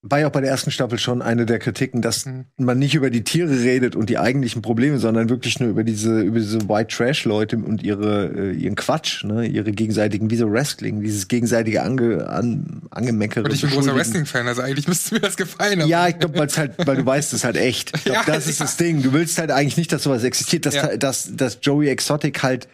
[0.01, 2.45] War ja auch bei der ersten Staffel schon eine der Kritiken, dass Mhm.
[2.57, 6.21] man nicht über die Tiere redet und die eigentlichen Probleme, sondern wirklich nur über diese
[6.21, 10.49] über diese White Trash Leute und ihre äh, ihren Quatsch, ne, ihre gegenseitigen wie so
[10.49, 13.43] Wrestling, dieses gegenseitige Ange, an, Angemeckere.
[13.43, 13.97] Und ich bin großer Beschuldigen.
[13.99, 15.81] Wrestling-Fan, also eigentlich müsste mir das gefallen.
[15.81, 17.91] aber- Ja, ich glaube, weil halt, weil du weißt, es halt echt.
[18.05, 18.65] Glaub, Ja, das ist ja.
[18.65, 19.01] das Ding.
[19.03, 20.95] Du willst halt eigentlich nicht, dass sowas existiert, dass, Ja.
[20.95, 22.69] dass, dass Joey Exotic halt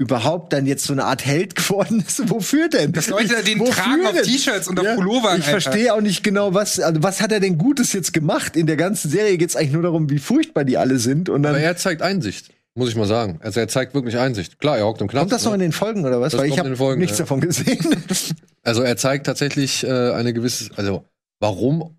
[0.00, 2.30] überhaupt dann jetzt so eine Art Held geworden ist.
[2.30, 2.92] Wofür denn?
[2.92, 4.22] Dass Leute den Wofür tragen auf?
[4.22, 5.60] T-Shirts und auf Pullovern, Ich Alter.
[5.60, 8.56] verstehe auch nicht genau, was, also was hat er denn Gutes jetzt gemacht?
[8.56, 11.28] In der ganzen Serie geht es eigentlich nur darum, wie furchtbar die alle sind.
[11.28, 13.40] Und dann Aber er zeigt Einsicht, muss ich mal sagen.
[13.42, 14.58] Also er zeigt wirklich Einsicht.
[14.58, 15.20] Klar, er hockt im Knast.
[15.20, 15.56] kommt das noch ne?
[15.56, 16.32] in den Folgen oder was?
[16.32, 17.24] Das Weil ich habe den Folgen, nichts ja.
[17.24, 17.78] davon gesehen.
[18.62, 21.04] Also er zeigt tatsächlich äh, eine gewisse, also
[21.38, 21.96] warum,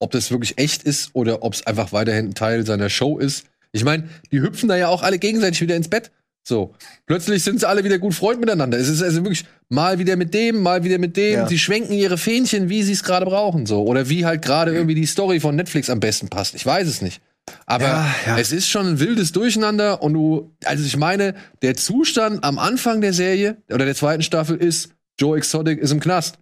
[0.00, 3.46] ob das wirklich echt ist oder ob es einfach weiterhin ein Teil seiner Show ist.
[3.72, 6.10] Ich meine, die hüpfen da ja auch alle gegenseitig wieder ins Bett.
[6.46, 6.74] So,
[7.06, 8.78] plötzlich sind sie alle wieder gut Freund miteinander.
[8.78, 11.34] Es ist also wirklich mal wieder mit dem, mal wieder mit dem.
[11.34, 11.48] Ja.
[11.48, 14.94] Sie schwenken ihre Fähnchen, wie sie es gerade brauchen, so oder wie halt gerade irgendwie
[14.94, 16.54] die Story von Netflix am besten passt.
[16.54, 17.22] Ich weiß es nicht.
[17.66, 18.38] Aber Ja, ja.
[18.38, 23.00] es ist schon ein wildes Durcheinander und du, also ich meine, der Zustand am Anfang
[23.00, 26.38] der Serie oder der zweiten Staffel ist, Joe Exotic ist im Knast.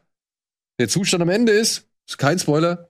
[0.81, 2.89] Der Zustand am Ende ist, ist kein Spoiler,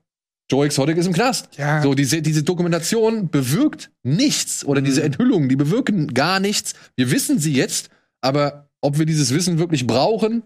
[0.52, 1.48] Joe Exotic ist im Knast.
[1.56, 1.80] Ja.
[1.80, 6.74] So, diese, diese Dokumentation bewirkt nichts oder diese Enthüllungen, die bewirken gar nichts.
[6.94, 7.88] Wir wissen sie jetzt,
[8.20, 10.42] aber ob wir dieses Wissen wirklich brauchen,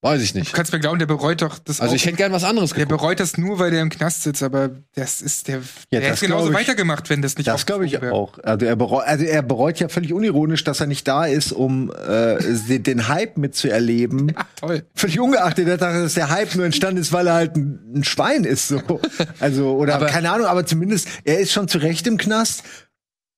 [0.00, 0.52] weiß ich Du nicht.
[0.52, 1.96] kannst mir glauben, der bereut doch das Also auch.
[1.96, 3.00] ich hätte gern was anderes Der geguckt.
[3.00, 5.56] bereut das nur, weil der im Knast sitzt, aber das ist der.
[5.90, 6.54] Ja, der hätte genauso ich.
[6.54, 8.12] weitergemacht, wenn das nicht Das glaube ich wäre.
[8.12, 8.38] auch.
[8.44, 11.90] Also er, bereut, also er bereut ja völlig unironisch, dass er nicht da ist, um
[11.90, 12.36] äh,
[12.68, 14.32] den, den Hype mitzuerleben.
[14.36, 14.84] Ah, toll.
[14.94, 18.04] Völlig ungeachtet der Tatsache, dass der Hype nur entstanden ist, weil er halt ein, ein
[18.04, 18.68] Schwein ist.
[18.68, 18.80] So.
[19.40, 22.62] Also, oder Aber- keine Ahnung, aber zumindest, er ist schon zu Recht im Knast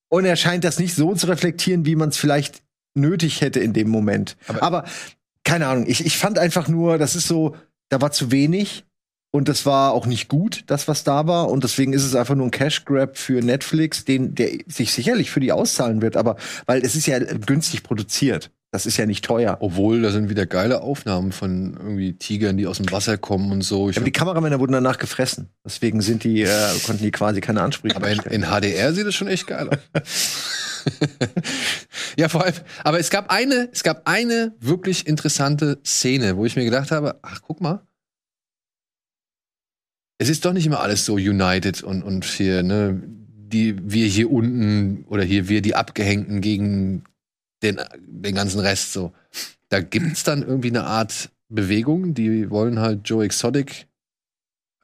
[0.08, 2.62] und er scheint das nicht so zu reflektieren, wie man es vielleicht
[2.94, 4.36] nötig hätte in dem Moment.
[4.60, 4.84] Aber,
[5.44, 7.56] keine Ahnung, ich, ich fand einfach nur, das ist so,
[7.88, 8.84] da war zu wenig.
[9.32, 11.50] Und das war auch nicht gut, das, was da war.
[11.50, 15.30] Und deswegen ist es einfach nur ein Cash Grab für Netflix, den, der sich sicherlich
[15.30, 16.16] für die auszahlen wird.
[16.16, 16.34] Aber,
[16.66, 18.50] weil es ist ja günstig produziert.
[18.72, 19.56] Das ist ja nicht teuer.
[19.60, 23.62] Obwohl, da sind wieder geile Aufnahmen von irgendwie Tigern, die aus dem Wasser kommen und
[23.62, 23.90] so.
[23.90, 25.48] Ich Aber die Kameramänner wurden danach gefressen.
[25.64, 28.44] Deswegen sind die, äh, konnten die quasi keine Ansprüche Aber in, in.
[28.44, 29.78] HDR sieht es schon echt geil aus.
[32.18, 36.56] ja, vor allem, aber es gab eine, es gab eine wirklich interessante Szene, wo ich
[36.56, 37.82] mir gedacht habe, ach, guck mal.
[40.18, 44.30] Es ist doch nicht immer alles so united und, und hier, ne, die, wir hier
[44.30, 47.04] unten oder hier wir die Abgehängten gegen
[47.62, 49.12] den, den ganzen Rest so.
[49.68, 53.86] Da gibt's dann irgendwie eine Art Bewegung, die wollen halt Joe Exotic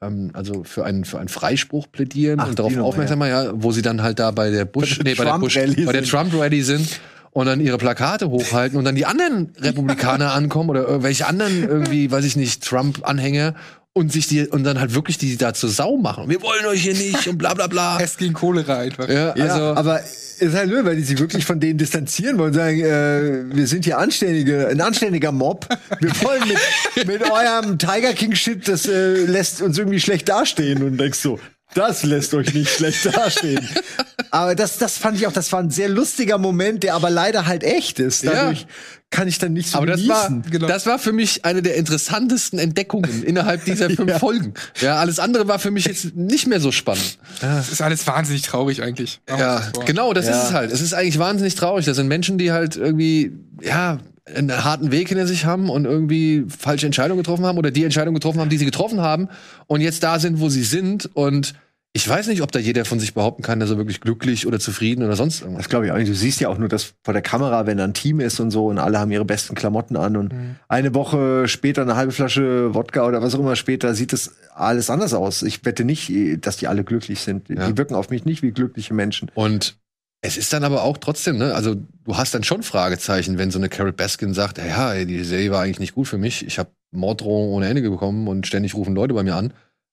[0.01, 3.71] ähm, also für einen, für einen Freispruch plädieren Ach, und darauf aufmerksam machen, ja, wo
[3.71, 6.03] sie dann halt da bei der Bush, Bei nee, bei der Bush, Trump-Rally bei der
[6.03, 6.11] sind.
[6.11, 6.99] Trump-Rally sind
[7.31, 12.09] und dann ihre Plakate hochhalten und dann die anderen Republikaner ankommen oder irgendwelche anderen irgendwie,
[12.11, 13.55] weiß ich nicht, Trump-Anhänger
[13.97, 16.29] und sich die und dann halt wirklich die da zur Sau machen.
[16.29, 17.95] Wir wollen euch hier nicht und bla bla bla.
[17.97, 19.09] Pest gegen Cholera einfach.
[19.09, 20.01] Ja, Ja, also aber
[20.39, 23.65] ist halt nur, weil die sich wirklich von denen distanzieren wollen und sagen, äh, wir
[23.65, 25.67] sind hier anständige, ein anständiger Mob.
[25.99, 30.83] Wir wollen mit, mit eurem Tiger King Shit, das äh, lässt uns irgendwie schlecht dastehen
[30.83, 31.39] und denkst so,
[31.77, 33.67] das lässt euch nicht schlecht dastehen.
[34.31, 37.45] Aber das, das fand ich auch, das war ein sehr lustiger Moment, der aber leider
[37.45, 38.25] halt echt ist.
[38.25, 38.67] Dadurch ja.
[39.09, 40.67] kann ich dann nicht so Aber das war, genau.
[40.67, 44.19] das war für mich eine der interessantesten Entdeckungen innerhalb dieser fünf ja.
[44.19, 44.53] Folgen.
[44.81, 47.19] Ja, alles andere war für mich jetzt nicht mehr so spannend.
[47.39, 49.21] Das ist alles wahnsinnig traurig eigentlich.
[49.29, 50.31] Ja, genau, das ja.
[50.31, 50.71] ist es halt.
[50.71, 51.85] Es ist eigentlich wahnsinnig traurig.
[51.85, 53.99] Das sind Menschen, die halt irgendwie, ja,
[54.35, 58.13] einen harten Weg hinter sich haben und irgendwie falsche Entscheidungen getroffen haben oder die Entscheidung
[58.13, 59.29] getroffen haben, die sie getroffen haben
[59.67, 61.53] und jetzt da sind, wo sie sind und
[61.97, 64.59] ich weiß nicht, ob da jeder von sich behaupten kann, dass er wirklich glücklich oder
[64.59, 65.63] zufrieden oder sonst irgendwas.
[65.63, 66.07] Das glaube ich auch nicht.
[66.07, 68.51] Du siehst ja auch nur das vor der Kamera, wenn da ein Team ist und
[68.51, 70.57] so und alle haben ihre besten Klamotten an und mhm.
[70.67, 74.91] eine Woche später eine halbe Flasche Wodka oder was auch immer später sieht das alles
[74.91, 75.41] anders aus.
[75.41, 76.11] Ich wette nicht,
[76.45, 77.49] dass die alle glücklich sind.
[77.49, 77.67] Ja.
[77.67, 79.31] Die wirken auf mich nicht wie glückliche Menschen.
[79.33, 79.75] Und
[80.21, 83.57] es ist dann aber auch trotzdem, ne, also du hast dann schon Fragezeichen, wenn so
[83.57, 86.69] eine Carol Baskin sagt, ja, die Serie war eigentlich nicht gut für mich, ich habe
[86.91, 89.51] Morddrohungen ohne Ende bekommen und ständig rufen Leute bei mir an.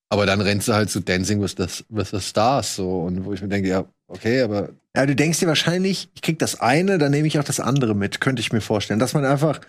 [0.08, 3.32] Aber dann rennt sie halt zu Dancing with the, with the Stars so und wo
[3.32, 4.70] ich mir denke, ja, okay, aber.
[4.96, 7.94] Ja, du denkst dir wahrscheinlich, ich krieg das eine, dann nehme ich auch das andere
[7.94, 9.00] mit, könnte ich mir vorstellen.
[9.00, 9.60] Dass man einfach,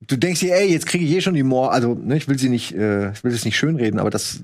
[0.00, 2.38] du denkst dir, ey, jetzt kriege ich eh schon die Mord, also ne, ich will
[2.38, 4.40] sie nicht, äh, ich will es nicht schönreden, aber das,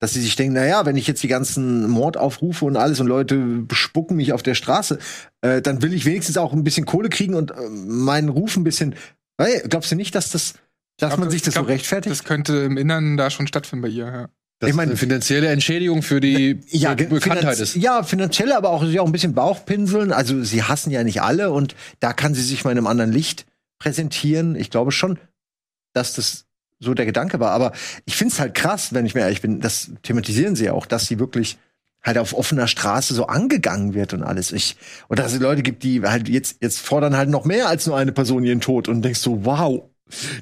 [0.00, 3.06] dass sie sich denken, na ja, wenn ich jetzt die ganzen Mordaufrufe und alles und
[3.06, 4.98] Leute bespucken mich auf der Straße,
[5.42, 8.64] äh, dann will ich wenigstens auch ein bisschen Kohle kriegen und äh, meinen Ruf ein
[8.64, 8.94] bisschen.
[9.36, 10.54] Weil, glaubst du nicht, dass das,
[11.00, 12.12] dass glaub, man sich das glaub, so rechtfertigt?
[12.12, 14.28] Das könnte im Innern da schon stattfinden bei ihr, ja.
[14.60, 17.76] Das ich meine, finanzielle Entschädigung für die ja, Bekanntheit ist.
[17.76, 20.12] Ja, finanzielle, aber auch, auch ein bisschen Bauchpinseln.
[20.12, 23.10] Also sie hassen ja nicht alle und da kann sie sich mal in einem anderen
[23.10, 23.46] Licht
[23.78, 24.56] präsentieren.
[24.56, 25.18] Ich glaube schon,
[25.94, 26.44] dass das
[26.78, 27.52] so der Gedanke war.
[27.52, 27.72] Aber
[28.04, 30.84] ich finde es halt krass, wenn ich mir ehrlich bin, das thematisieren sie ja auch,
[30.84, 31.56] dass sie wirklich
[32.02, 34.52] halt auf offener Straße so angegangen wird und alles.
[34.52, 34.76] Ich,
[35.08, 37.96] und dass es Leute gibt, die halt jetzt, jetzt fordern halt noch mehr als nur
[37.96, 39.82] eine Person ihren Tod und denkst so, wow,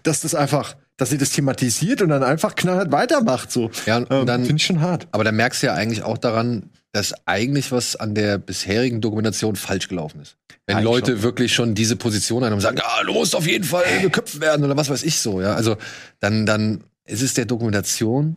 [0.02, 3.70] dass das einfach, dass sie das thematisiert und dann einfach knallhart weitermacht, so.
[3.86, 5.08] Ja, ähm, dann finde ich schon hart.
[5.12, 9.56] Aber da merkst du ja eigentlich auch daran, dass eigentlich was an der bisherigen Dokumentation
[9.56, 10.36] falsch gelaufen ist.
[10.66, 11.22] Wenn eigentlich Leute schon.
[11.22, 14.64] wirklich schon diese Position haben und sagen, ja, du musst auf jeden Fall geköpft werden
[14.64, 15.54] oder was weiß ich so, ja.
[15.54, 15.76] Also
[16.20, 18.36] dann, dann ist es der Dokumentation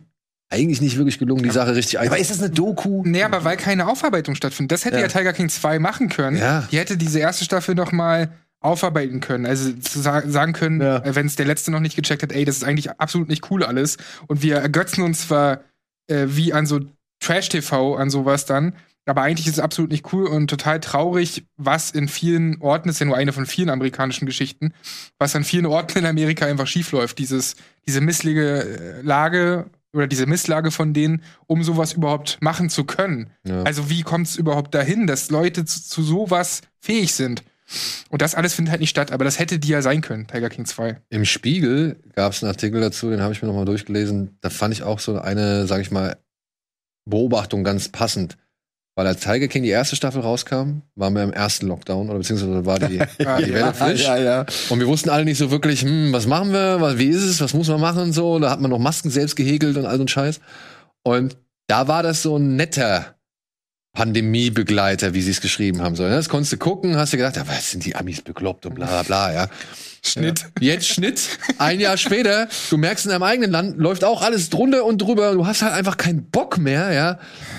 [0.52, 2.18] eigentlich nicht wirklich gelungen, die Sache richtig einzubauen.
[2.18, 3.02] Aber ist das eine Doku?
[3.06, 4.72] Nee, aber weil keine Aufarbeitung stattfindet.
[4.72, 6.36] Das hätte ja, ja Tiger King 2 machen können.
[6.36, 6.68] Ja.
[6.70, 8.30] Die hätte diese erste Staffel noch mal
[8.62, 9.46] aufarbeiten können.
[9.46, 10.98] Also zu sa sagen können, ja.
[10.98, 13.50] Äh, wenn es der Letzte noch nicht gecheckt hat, ey, das ist eigentlich absolut nicht
[13.50, 13.96] cool alles.
[14.26, 15.60] Und wir ergötzen uns zwar
[16.08, 16.80] äh, wie an so
[17.20, 21.90] Trash-TV, an sowas dann, aber eigentlich ist es absolut nicht cool und total traurig, was
[21.90, 24.72] in vielen Orten, ist ja nur eine von vielen amerikanischen Geschichten,
[25.18, 27.18] was an vielen Orten in Amerika einfach schiefläuft.
[27.18, 32.84] Dieses, diese misslige äh, Lage oder diese Misslage von denen, um sowas überhaupt machen zu
[32.84, 33.30] können.
[33.44, 33.62] Ja.
[33.64, 37.42] Also wie kommt es überhaupt dahin, dass Leute zu, zu sowas fähig sind?
[38.10, 40.48] Und das alles findet halt nicht statt, aber das hätte die ja sein können, Tiger
[40.48, 41.00] King 2.
[41.10, 44.38] Im Spiegel gab es einen Artikel dazu, den habe ich mir nochmal durchgelesen.
[44.40, 46.16] Da fand ich auch so eine, sag ich mal,
[47.04, 48.36] Beobachtung ganz passend.
[48.94, 52.66] Weil als Tiger King die erste Staffel rauskam, waren wir im ersten Lockdown oder beziehungsweise
[52.66, 54.04] war die, die Welle frisch.
[54.04, 54.46] Ja, ja.
[54.68, 57.40] Und wir wussten alle nicht so wirklich, hm, was machen wir, was, wie ist es,
[57.40, 58.38] was muss man machen und so.
[58.38, 60.40] Da hat man noch Masken selbst gehäkelt und all so ein Scheiß.
[61.04, 63.14] Und da war das so ein netter
[63.94, 66.12] Pandemiebegleiter, wie sie es geschrieben haben sollen.
[66.12, 68.86] Das konntest du gucken, hast du gedacht, ja, was sind die Amis bekloppt und bla
[68.86, 69.48] bla bla, ja.
[70.04, 70.40] Schnitt.
[70.60, 70.72] Ja.
[70.72, 71.20] Jetzt Schnitt.
[71.58, 75.34] Ein Jahr später, du merkst in deinem eigenen Land, läuft auch alles drunter und drüber.
[75.34, 77.18] Du hast halt einfach keinen Bock mehr, ja.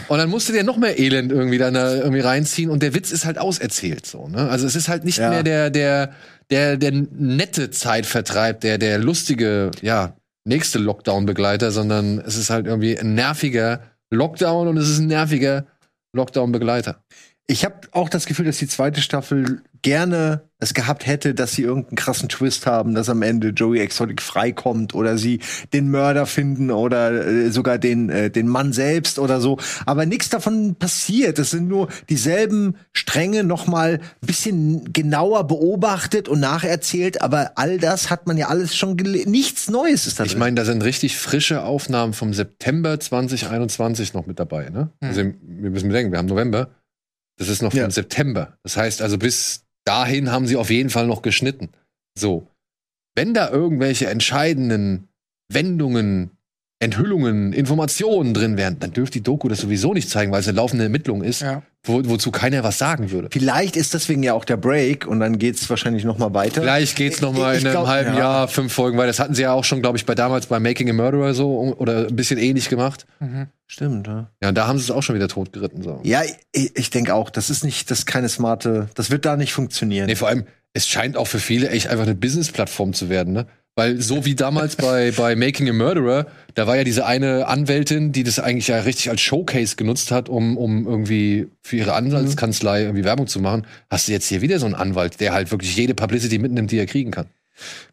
[0.09, 2.69] Und dann musst du dir noch mehr Elend irgendwie dann da irgendwie reinziehen.
[2.69, 4.49] Und der Witz ist halt auserzählt, so, ne?
[4.49, 5.29] Also es ist halt nicht ja.
[5.29, 6.11] mehr der, der,
[6.49, 12.99] der, der nette Zeitvertreib, der, der lustige, ja, nächste Lockdown-Begleiter, sondern es ist halt irgendwie
[12.99, 15.65] ein nerviger Lockdown und es ist ein nerviger
[16.13, 17.03] Lockdown-Begleiter.
[17.47, 21.63] Ich habe auch das Gefühl, dass die zweite Staffel gerne es gehabt hätte, dass sie
[21.63, 25.39] irgendeinen krassen Twist haben, dass am Ende Joey Exotic freikommt oder sie
[25.73, 29.59] den Mörder finden oder äh, sogar den äh, den Mann selbst oder so.
[29.85, 31.37] Aber nichts davon passiert.
[31.37, 37.21] Es sind nur dieselben Stränge noch mal ein bisschen genauer beobachtet und nacherzählt.
[37.21, 40.65] Aber all das hat man ja alles schon nichts Neues ist da Ich meine, da
[40.65, 44.69] sind richtig frische Aufnahmen vom September 2021 noch mit dabei.
[44.69, 44.89] Ne?
[45.01, 45.09] Hm.
[45.09, 46.69] Also wir müssen bedenken, wir haben November.
[47.37, 47.89] Das ist noch vom ja.
[47.89, 48.57] September.
[48.63, 51.69] Das heißt also, bis dahin haben sie auf jeden Fall noch geschnitten.
[52.17, 52.47] So.
[53.15, 55.07] Wenn da irgendwelche entscheidenden
[55.51, 56.32] Wendungen
[56.83, 60.57] Enthüllungen, Informationen drin wären, dann dürfte die Doku das sowieso nicht zeigen, weil es eine
[60.57, 61.63] laufende Ermittlung ist, ja.
[61.83, 63.29] wo, wozu keiner was sagen würde.
[63.31, 66.61] Vielleicht ist deswegen ja auch der Break und dann geht's wahrscheinlich noch mal weiter.
[66.61, 68.19] Vielleicht geht's noch mal in einem glaub, halben ja.
[68.19, 70.59] Jahr fünf Folgen, weil das hatten sie ja auch schon, glaube ich, bei damals bei
[70.59, 73.05] Making a Murderer so oder ein bisschen ähnlich gemacht.
[73.19, 73.47] Mhm.
[73.67, 74.29] Stimmt, ja.
[74.41, 75.99] Ja, da haben sie es auch schon wieder totgeritten so.
[76.03, 79.35] Ja, ich, ich denke auch, das ist nicht, das ist keine smarte, das wird da
[79.35, 80.05] nicht funktionieren.
[80.05, 83.47] Nee, vor allem, es scheint auch für viele echt einfach eine Business-Plattform zu werden, ne?
[83.75, 88.11] Weil so wie damals bei, bei Making a Murderer, da war ja diese eine Anwältin,
[88.11, 92.83] die das eigentlich ja richtig als Showcase genutzt hat, um, um irgendwie für ihre Anwaltskanzlei
[92.83, 93.65] irgendwie Werbung zu machen.
[93.89, 96.77] Hast du jetzt hier wieder so einen Anwalt, der halt wirklich jede Publicity mitnimmt, die
[96.77, 97.27] er kriegen kann.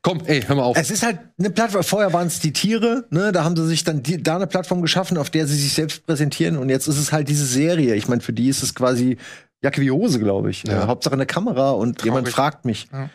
[0.03, 0.77] Komm, ey, hör mal auf.
[0.77, 1.83] Es ist halt eine Plattform.
[1.83, 3.31] Vorher waren es die Tiere, ne?
[3.31, 6.07] Da haben sie sich dann die, da eine Plattform geschaffen, auf der sie sich selbst
[6.07, 6.57] präsentieren.
[6.57, 7.95] Und jetzt ist es halt diese Serie.
[7.95, 9.19] Ich meine, für die ist es quasi
[9.63, 10.65] Jacke wie Hose, glaube ich.
[10.65, 10.87] Ja.
[10.87, 12.05] Hauptsache eine Kamera und Traurig.
[12.05, 12.89] jemand fragt mich.
[12.93, 13.11] Ja.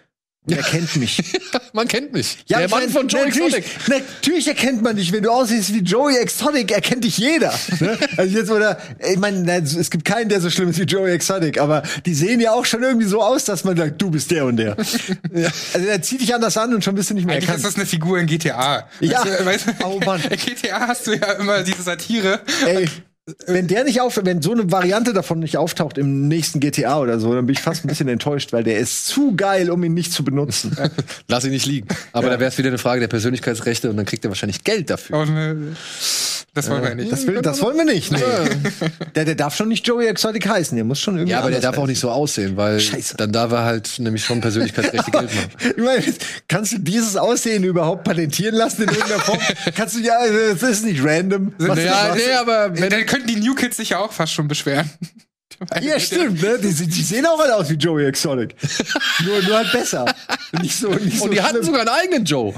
[0.47, 1.21] Er kennt mich.
[1.73, 2.37] Man kennt mich.
[2.47, 3.87] Ja, der Mann mein, von Joey natürlich, Exotic.
[3.89, 7.53] natürlich erkennt man dich, wenn du aussiehst wie Joey Exotic, erkennt dich jeder.
[7.79, 7.97] ne?
[8.17, 11.59] Also jetzt oder ich meine, es gibt keinen, der so schlimm ist wie Joey Exotic,
[11.59, 14.45] aber die sehen ja auch schon irgendwie so aus, dass man sagt, du bist der
[14.45, 14.75] und der.
[15.73, 17.65] Also er zieht dich anders an und schon bist du nicht mehr Eigentlich ist erkannt.
[17.65, 18.87] das eine Figur in GTA.
[18.99, 19.19] Ja.
[19.25, 20.21] Weißt du, weißt, du, Oh Mann.
[20.29, 22.41] In GTA hast du ja immer diese Satire.
[22.65, 22.87] Ey,
[23.47, 27.19] wenn der nicht auf, wenn so eine Variante davon nicht auftaucht im nächsten GTA oder
[27.19, 29.95] so, dann bin ich fast ein bisschen enttäuscht, weil der ist zu geil, um ihn
[29.95, 30.77] nicht zu benutzen.
[31.27, 31.87] Lass ihn nicht liegen.
[32.11, 34.91] Aber da wäre es wieder eine Frage der Persönlichkeitsrechte und dann kriegt er wahrscheinlich Geld
[34.91, 35.19] dafür.
[35.19, 35.55] Und, äh,
[36.53, 37.11] das wollen wir ja nicht.
[37.11, 38.11] Das, will, das wollen wir nicht.
[38.11, 38.19] Nee.
[39.15, 41.31] Der, der darf schon nicht Joey Exotic heißen, der muss schon irgendwie.
[41.31, 43.15] Ja, aber der darf auch nicht so aussehen, weil Scheiße.
[43.17, 45.49] dann darf er halt nämlich schon Persönlichkeitsrechte Geld machen.
[45.77, 46.03] Ich meine,
[46.47, 49.39] kannst du dieses Aussehen überhaupt patentieren lassen in irgendeiner Form?
[49.75, 51.53] kannst du ja, das ist nicht random.
[51.57, 54.47] Was Ja, nee, aber wenn, Dann könnten die New Kids sich ja auch fast schon
[54.47, 54.89] beschweren.
[55.81, 56.59] ja, stimmt, ne?
[56.61, 58.55] Die, die sehen auch alle aus wie Joey Exotic.
[59.25, 60.05] nur, nur halt besser.
[60.61, 61.65] Nicht so, nicht so und die hatten schlimm.
[61.65, 62.53] sogar einen eigenen Joe.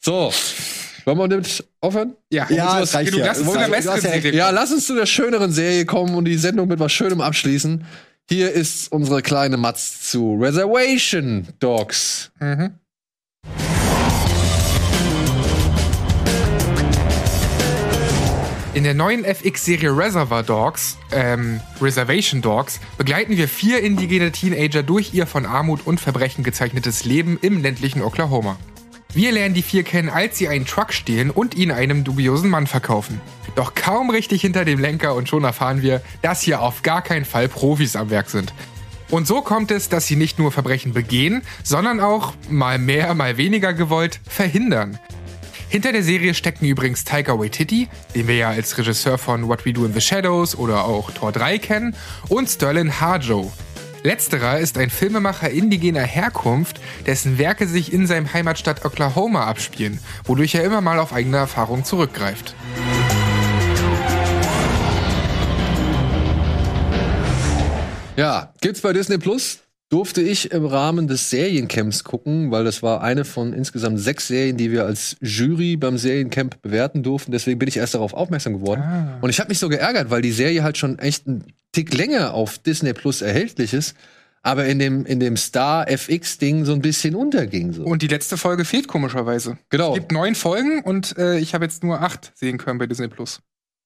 [0.00, 0.32] So,
[1.06, 2.14] wollen wir damit aufhören?
[2.30, 3.26] Ja, Ja, es reicht genug.
[3.26, 3.32] ja.
[3.32, 6.14] Lass uns zu der Du hast ja Ja, lass uns zu der schöneren Serie kommen
[6.14, 7.84] und die Sendung mit was Schönem abschließen.
[8.28, 12.30] Hier ist unsere kleine Matz zu Reservation Dogs.
[18.72, 25.14] In der neuen FX-Serie Reservoir Dogs, ähm, Reservation Dogs, begleiten wir vier indigene Teenager durch
[25.14, 28.56] ihr von Armut und Verbrechen gezeichnetes Leben im ländlichen Oklahoma.
[29.14, 32.66] Wir lernen die vier kennen, als sie einen Truck stehlen und ihn einem dubiosen Mann
[32.66, 33.20] verkaufen.
[33.54, 37.24] Doch kaum richtig hinter dem Lenker und schon erfahren wir, dass hier auf gar keinen
[37.24, 38.52] Fall Profis am Werk sind.
[39.10, 43.36] Und so kommt es, dass sie nicht nur Verbrechen begehen, sondern auch, mal mehr, mal
[43.36, 44.98] weniger gewollt, verhindern.
[45.68, 49.72] Hinter der Serie stecken übrigens Taika Waititi, den wir ja als Regisseur von What We
[49.72, 51.94] Do in the Shadows oder auch Tor 3 kennen,
[52.28, 53.52] und Sterling Harjo.
[54.06, 60.54] Letzterer ist ein Filmemacher indigener Herkunft, dessen Werke sich in seinem Heimatstadt Oklahoma abspielen, wodurch
[60.54, 62.54] er immer mal auf eigene Erfahrungen zurückgreift.
[68.16, 69.60] Ja, gibt's bei Disney Plus.
[69.88, 74.58] Durfte ich im Rahmen des Seriencamps gucken, weil das war eine von insgesamt sechs Serien,
[74.58, 77.32] die wir als Jury beim Seriencamp bewerten durften.
[77.32, 78.82] Deswegen bin ich erst darauf aufmerksam geworden.
[78.82, 79.18] Ah.
[79.22, 82.34] Und ich habe mich so geärgert, weil die Serie halt schon echt einen Tick länger
[82.34, 83.94] auf Disney Plus erhältlich ist,
[84.42, 87.72] aber in dem, in dem Star FX-Ding so ein bisschen unterging.
[87.72, 87.82] So.
[87.84, 89.58] Und die letzte Folge fehlt komischerweise.
[89.70, 89.92] Genau.
[89.92, 93.08] Es gibt neun Folgen und äh, ich habe jetzt nur acht sehen können bei Disney
[93.08, 93.40] Plus.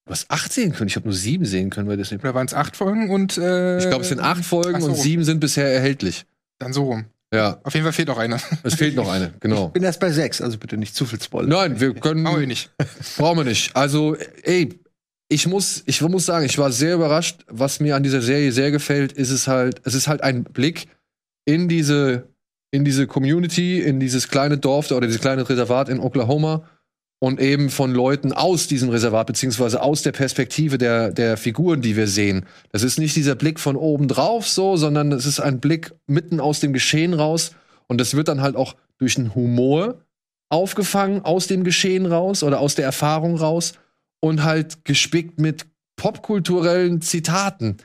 [0.07, 0.89] Du hast acht sehen können.
[0.89, 2.31] Ich habe nur sieben sehen können bei Disney Plus.
[2.31, 4.97] Oder waren es acht Folgen und äh, Ich glaube, es sind acht Folgen so und
[4.97, 6.25] sieben sind bisher erhältlich.
[6.59, 7.05] Dann so rum.
[7.33, 8.39] Ja, Auf jeden Fall fehlt noch eine.
[8.63, 9.69] es fehlt noch eine, genau.
[9.69, 11.47] bin erst bei sechs, also bitte nicht zu viel Spoiler.
[11.49, 12.23] Nein, wir können.
[12.23, 12.71] Machen wir nicht.
[13.19, 13.77] Brauchen wir nicht.
[13.77, 14.71] Also, ey,
[15.29, 17.45] ich muss, ich muss sagen, ich war sehr überrascht.
[17.49, 20.89] Was mir an dieser Serie sehr gefällt, ist es halt, es ist halt ein Blick
[21.45, 22.29] in diese,
[22.71, 26.65] in diese Community, in dieses kleine Dorf oder dieses kleine Reservat in Oklahoma
[27.21, 31.97] und eben von Leuten aus diesem Reservat, beziehungsweise aus der Perspektive der, der Figuren, die
[31.97, 32.47] wir sehen.
[32.71, 36.41] Das ist nicht dieser Blick von oben drauf so, sondern es ist ein Blick mitten
[36.41, 37.53] aus dem Geschehen raus.
[37.87, 40.01] Und das wird dann halt auch durch einen Humor
[40.49, 43.75] aufgefangen aus dem Geschehen raus oder aus der Erfahrung raus
[44.21, 47.77] und halt gespickt mit popkulturellen Zitaten.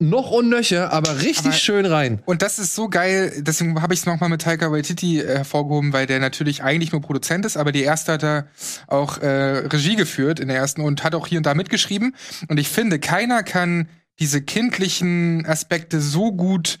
[0.00, 2.22] Noch und nöcher, aber richtig Aber- schön rein.
[2.24, 5.92] Und das ist so geil, deswegen habe ich es nochmal mit Taika Waititi äh, hervorgehoben,
[5.92, 8.46] weil der natürlich eigentlich nur Produzent ist, aber die erste hat er
[8.86, 9.26] auch äh,
[9.66, 12.14] Regie geführt in der ersten und hat auch hier und da mitgeschrieben.
[12.46, 13.88] Und ich finde, keiner kann
[14.20, 16.78] diese kindlichen Aspekte so gut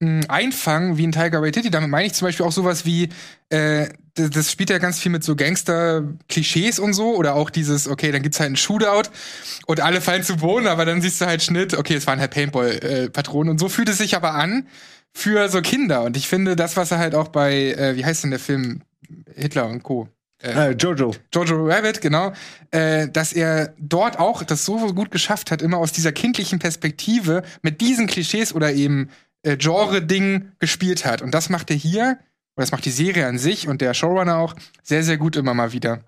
[0.00, 1.70] mh, einfangen wie ein Taika Waititi.
[1.70, 3.10] Damit meine ich zum Beispiel auch sowas wie,
[3.50, 7.88] äh, das, das spielt ja ganz viel mit so Gangster-Klischees und so oder auch dieses,
[7.88, 9.10] okay, dann gibt's halt einen Shootout
[9.66, 12.32] und alle fallen zu Boden, aber dann siehst du halt Schnitt, okay, es waren halt
[12.32, 14.66] Paintball-Patronen und so fühlt es sich aber an
[15.12, 18.24] für so Kinder und ich finde das, was er halt auch bei, äh, wie heißt
[18.24, 18.82] denn der Film
[19.34, 20.08] Hitler und Co.
[20.42, 21.14] Äh, Jojo.
[21.34, 22.32] Jojo Rabbit, genau,
[22.70, 27.42] äh, dass er dort auch das so gut geschafft hat, immer aus dieser kindlichen Perspektive
[27.62, 29.10] mit diesen Klischees oder eben
[29.42, 31.22] äh, Genre-Ding gespielt hat.
[31.22, 32.18] Und das macht er hier,
[32.56, 35.54] oder das macht die Serie an sich und der Showrunner auch sehr, sehr gut immer
[35.54, 36.04] mal wieder.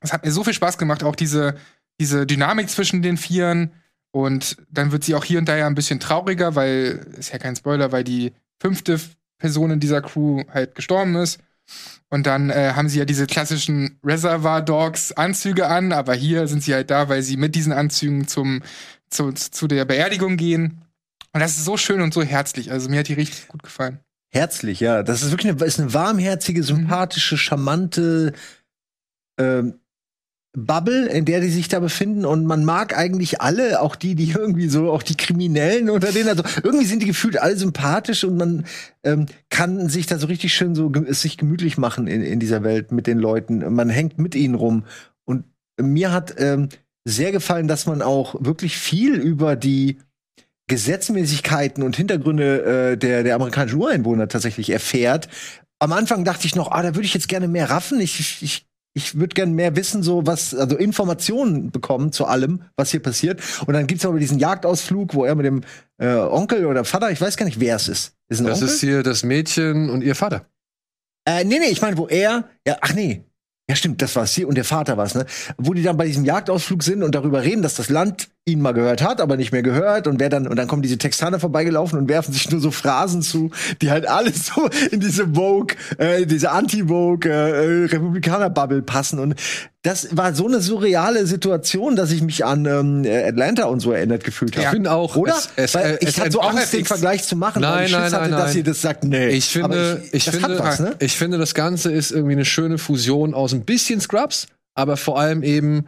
[0.00, 1.56] Es hat mir so viel Spaß gemacht, auch diese,
[2.00, 3.72] diese Dynamik zwischen den Vieren.
[4.10, 7.38] Und dann wird sie auch hier und da ja ein bisschen trauriger, weil, ist ja
[7.38, 9.00] kein Spoiler, weil die fünfte
[9.38, 11.40] Person in dieser Crew halt gestorben ist.
[12.10, 16.62] Und dann äh, haben sie ja diese klassischen Reservoir Dogs Anzüge an, aber hier sind
[16.62, 18.62] sie halt da, weil sie mit diesen Anzügen zum,
[19.08, 20.82] zu, zu der Beerdigung gehen.
[21.32, 22.70] Und das ist so schön und so herzlich.
[22.70, 24.00] Also mir hat die richtig gut gefallen.
[24.30, 25.02] Herzlich, ja.
[25.02, 28.32] Das ist wirklich eine, ist eine warmherzige, sympathische, charmante
[29.38, 29.74] ähm,
[30.54, 32.26] Bubble, in der die sich da befinden.
[32.26, 36.28] Und man mag eigentlich alle, auch die, die irgendwie so, auch die Kriminellen unter denen.
[36.28, 38.66] Also irgendwie sind die gefühlt alle sympathisch und man
[39.02, 42.92] ähm, kann sich da so richtig schön so sich gemütlich machen in, in dieser Welt
[42.92, 43.74] mit den Leuten.
[43.74, 44.84] Man hängt mit ihnen rum.
[45.24, 45.44] Und
[45.80, 46.68] mir hat ähm,
[47.04, 49.98] sehr gefallen, dass man auch wirklich viel über die
[50.72, 55.28] Gesetzmäßigkeiten und Hintergründe äh, der, der amerikanischen Ureinwohner tatsächlich erfährt.
[55.78, 58.00] Am Anfang dachte ich noch, ah, da würde ich jetzt gerne mehr raffen.
[58.00, 62.90] Ich, ich ich würde gern mehr wissen, so was, also Informationen bekommen zu allem, was
[62.90, 63.40] hier passiert.
[63.66, 65.62] Und dann gibt's aber diesen Jagdausflug, wo er mit dem
[65.98, 68.14] äh, Onkel oder Vater, ich weiß gar nicht, wer es ist.
[68.28, 68.68] ist das Onkel?
[68.68, 70.46] ist hier das Mädchen und ihr Vater.
[71.26, 73.24] Äh, nee, nee, ich meine, wo er, ja, ach nee,
[73.68, 74.34] ja, stimmt, das war's.
[74.34, 75.24] Sie und der Vater war's, ne?
[75.56, 78.72] Wo die dann bei diesem Jagdausflug sind und darüber reden, dass das Land ihn mal
[78.72, 81.96] gehört hat, aber nicht mehr gehört und wer dann und dann kommen diese Texaner vorbeigelaufen
[81.96, 86.26] und werfen sich nur so Phrasen zu, die halt alles so in diese Vogue, äh,
[86.26, 89.36] diese Anti-Vogue äh, Republikaner-Bubble passen und
[89.82, 94.22] das war so eine surreale Situation, dass ich mich an ähm, Atlanta und so erinnert
[94.22, 94.62] gefühlt habe.
[94.62, 94.70] Ja.
[94.70, 95.34] Ich finde auch, oder?
[95.34, 98.04] Es, es, weil ich hatte so Angst, den Vergleich zu machen, nein, weil ich nein,
[98.04, 99.28] Schiss hatte, nein, dass ihr das sagt, nee.
[99.28, 100.94] Ich finde, ich, ich finde, was, ne?
[101.00, 105.18] ich finde, das Ganze ist irgendwie eine schöne Fusion aus ein bisschen Scrubs, aber vor
[105.18, 105.86] allem eben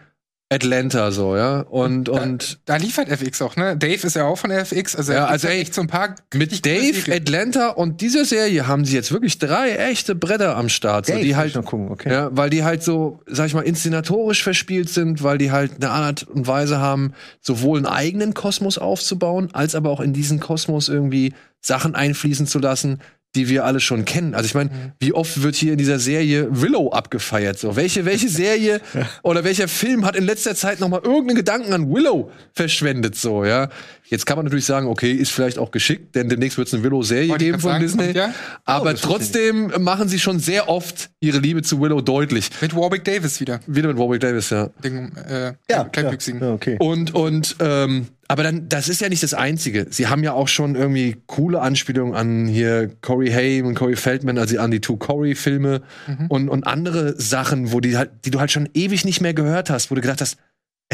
[0.50, 1.60] Atlanta so, ja.
[1.60, 3.76] Und, und da, da liefert FX auch, ne?
[3.76, 7.12] Dave ist ja auch von FX, also ja, also echt so ein paar mit Dave,
[7.12, 11.24] Atlanta und dieser Serie haben sie jetzt wirklich drei echte Bretter am Start, Dave, so,
[11.24, 12.12] die halt, okay.
[12.12, 15.90] ja, weil die halt so, sag ich mal, inszenatorisch verspielt sind, weil die halt eine
[15.90, 20.88] Art und Weise haben, sowohl einen eigenen Kosmos aufzubauen, als aber auch in diesen Kosmos
[20.88, 23.00] irgendwie Sachen einfließen zu lassen,
[23.34, 24.34] die wir alle schon kennen.
[24.34, 24.92] Also ich meine, mhm.
[24.98, 27.58] wie oft wird hier in dieser Serie Willow abgefeiert?
[27.58, 28.80] So, welche welche Serie
[29.22, 33.16] oder welcher Film hat in letzter Zeit noch mal irgendeinen Gedanken an Willow verschwendet?
[33.16, 33.68] So, ja.
[34.06, 36.82] Jetzt kann man natürlich sagen, okay, ist vielleicht auch geschickt, denn demnächst wird es eine
[36.82, 38.12] Willow-Serie geben von sagen, Disney.
[38.12, 38.34] Ja?
[38.64, 42.50] Aber oh, trotzdem machen sie schon sehr oft ihre Liebe zu Willow deutlich.
[42.60, 43.60] Mit Warwick Davis wieder.
[43.66, 44.68] Wieder mit Warwick Davis, ja.
[44.82, 46.40] Den, äh, ja, Kleinwüchsigen.
[46.40, 46.76] Ja, okay.
[46.78, 49.86] Und und ähm, aber dann, das ist ja nicht das Einzige.
[49.90, 54.38] Sie haben ja auch schon irgendwie coole Anspielungen an hier Corey Haim und Corey Feldman,
[54.38, 56.26] also an die Two Corey-Filme mhm.
[56.28, 59.70] und, und andere Sachen, wo die halt, die du halt schon ewig nicht mehr gehört
[59.70, 60.38] hast, wo du gedacht hast,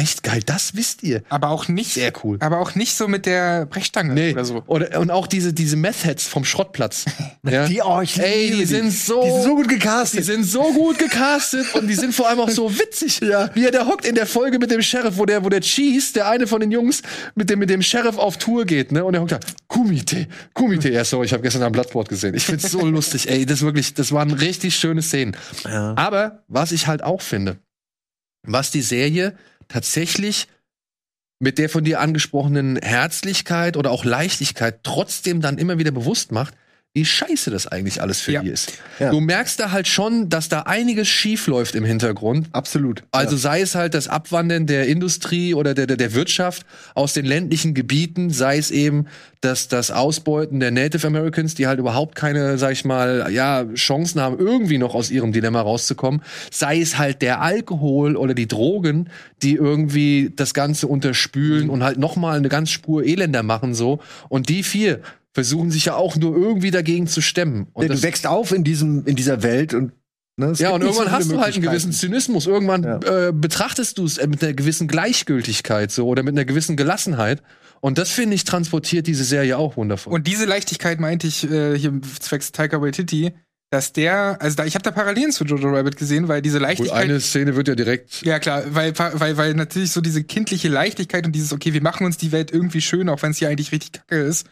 [0.01, 1.23] Echt geil, das wisst ihr.
[1.29, 1.93] Aber auch nicht.
[1.93, 2.39] Sehr cool.
[2.41, 4.33] Aber auch nicht so mit der Brechstange nee.
[4.33, 4.63] oder so.
[4.67, 7.05] Oder, und auch diese, diese Meth-Heads vom Schrottplatz.
[7.47, 7.67] ja?
[7.67, 9.23] Die, oh, ich Ey, die sind so.
[9.23, 10.21] Die sind so gut gecastet.
[10.21, 13.21] Die sind so gut gecastet und die sind vor allem auch so witzig.
[13.21, 13.51] Ja.
[13.53, 16.15] Wie er da hockt in der Folge mit dem Sheriff, wo der, wo der Cheese,
[16.15, 17.03] der eine von den Jungs,
[17.35, 19.05] mit dem, mit dem Sheriff auf Tour geht, ne?
[19.05, 20.89] Und er hockt da, Kumite, Kumite.
[20.89, 22.35] Ja, sorry, ich habe gestern am Blattboard gesehen.
[22.35, 23.29] Ich find's so lustig.
[23.29, 25.37] Ey, das wirklich, das waren richtig schöne Szenen.
[25.65, 25.93] Ja.
[25.99, 27.59] Aber was ich halt auch finde,
[28.45, 29.37] was die Serie
[29.71, 30.49] tatsächlich
[31.39, 36.55] mit der von dir angesprochenen Herzlichkeit oder auch Leichtigkeit trotzdem dann immer wieder bewusst macht,
[36.93, 38.43] wie scheiße das eigentlich alles für ja.
[38.43, 38.73] die ist.
[38.99, 39.11] Ja.
[39.11, 42.49] Du merkst da halt schon, dass da einiges schief läuft im Hintergrund.
[42.51, 43.05] Absolut.
[43.13, 43.41] Also ja.
[43.41, 46.67] sei es halt das Abwandern der Industrie oder der, der, der Wirtschaft
[46.97, 49.07] aus den ländlichen Gebieten, sei es eben
[49.41, 54.21] das, das Ausbeuten der Native Americans, die halt überhaupt keine, sag ich mal, ja, Chancen
[54.21, 56.23] haben, irgendwie noch aus ihrem Dilemma rauszukommen.
[56.51, 59.11] Sei es halt der Alkohol oder die Drogen,
[59.43, 61.71] die irgendwie das Ganze unterspülen mhm.
[61.71, 64.01] und halt nochmal eine ganz Spur elender machen so.
[64.29, 65.01] Und die vier
[65.33, 67.69] versuchen sich ja auch nur irgendwie dagegen zu stemmen.
[67.73, 69.93] Und ja, du wächst auf in diesem in dieser Welt und
[70.37, 72.47] ne, ja und irgendwann so hast du halt einen gewissen Zynismus.
[72.47, 73.29] Irgendwann ja.
[73.29, 77.43] äh, betrachtest du es äh, mit einer gewissen Gleichgültigkeit so oder mit einer gewissen Gelassenheit.
[77.81, 80.13] Und das finde ich transportiert diese Serie auch wundervoll.
[80.13, 83.33] Und diese Leichtigkeit meinte ich äh, hier zwecks Taika Waititi
[83.71, 87.05] dass der, also da, ich habe da Parallelen zu Jojo Rabbit gesehen, weil diese Leichtigkeit.
[87.05, 88.21] Eine Szene wird ja direkt.
[88.23, 92.05] Ja klar, weil, weil, weil natürlich so diese kindliche Leichtigkeit und dieses, okay, wir machen
[92.05, 94.49] uns die Welt irgendwie schön, auch wenn es hier eigentlich richtig kacke ist,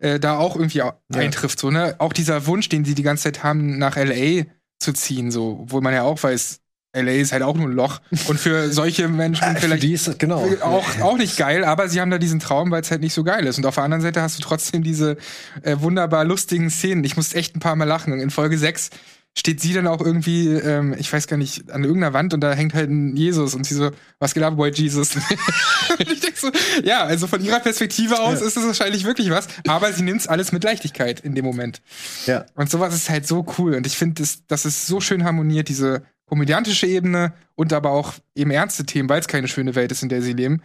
[0.00, 0.96] äh, da auch irgendwie ja.
[1.12, 1.58] eintrifft.
[1.58, 1.96] So, ne?
[1.98, 4.44] Auch dieser Wunsch, den sie die ganze Zeit haben, nach LA
[4.78, 6.60] zu ziehen, so, wo man ja auch weiß,
[6.94, 8.00] LA ist halt auch nur ein Loch.
[8.28, 10.44] Und für solche Menschen äh, vielleicht die ist, genau.
[10.62, 13.24] auch, auch nicht geil, aber sie haben da diesen Traum, weil es halt nicht so
[13.24, 13.58] geil ist.
[13.58, 15.16] Und auf der anderen Seite hast du trotzdem diese
[15.62, 17.04] äh, wunderbar lustigen Szenen.
[17.04, 18.18] Ich musste echt ein paar Mal lachen.
[18.20, 18.90] In Folge 6
[19.38, 22.52] steht sie dann auch irgendwie, ähm, ich weiß gar nicht, an irgendeiner Wand und da
[22.52, 25.14] hängt halt ein Jesus und sie so, was geht ab, Boy Jesus?
[25.98, 26.50] und ich denke so,
[26.82, 28.46] ja, also von ihrer Perspektive aus ja.
[28.46, 31.80] ist es wahrscheinlich wirklich was, aber sie nimmt alles mit Leichtigkeit in dem Moment.
[32.26, 32.46] Ja.
[32.56, 35.68] Und sowas ist halt so cool und ich finde, das, das ist so schön harmoniert,
[35.68, 40.02] diese komödiantische Ebene und aber auch eben ernste Themen, weil es keine schöne Welt ist,
[40.02, 40.62] in der sie leben.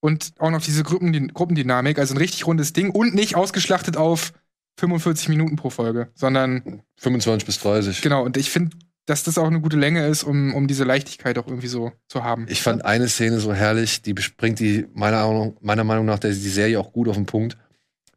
[0.00, 4.32] Und auch noch diese Gruppen, Gruppendynamik, also ein richtig rundes Ding und nicht ausgeschlachtet auf
[4.78, 8.00] 45 Minuten pro Folge, sondern 25 bis 30.
[8.00, 8.24] genau.
[8.24, 8.76] Und ich finde,
[9.06, 12.24] dass das auch eine gute Länge ist, um, um diese Leichtigkeit auch irgendwie so zu
[12.24, 12.46] haben.
[12.48, 16.32] Ich fand eine Szene so herrlich, die bringt die meiner, Meinung- meiner Meinung nach die
[16.32, 17.56] Serie auch gut auf den Punkt.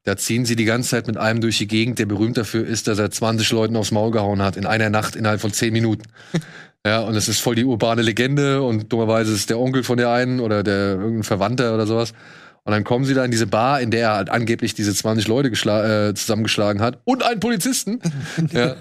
[0.04, 2.88] Da ziehen sie die ganze Zeit mit einem durch die Gegend, der berühmt dafür ist,
[2.88, 6.04] dass er 20 Leuten aufs Maul gehauen hat in einer Nacht innerhalb von 10 Minuten.
[6.86, 10.12] ja, und es ist voll die urbane Legende und dummerweise ist der Onkel von der
[10.12, 12.14] einen oder der irgendein Verwandter oder sowas.
[12.64, 15.28] Und dann kommen sie da in diese Bar, in der er halt angeblich diese 20
[15.28, 18.00] Leute äh, zusammengeschlagen hat und einen Polizisten.
[18.52, 18.76] ja.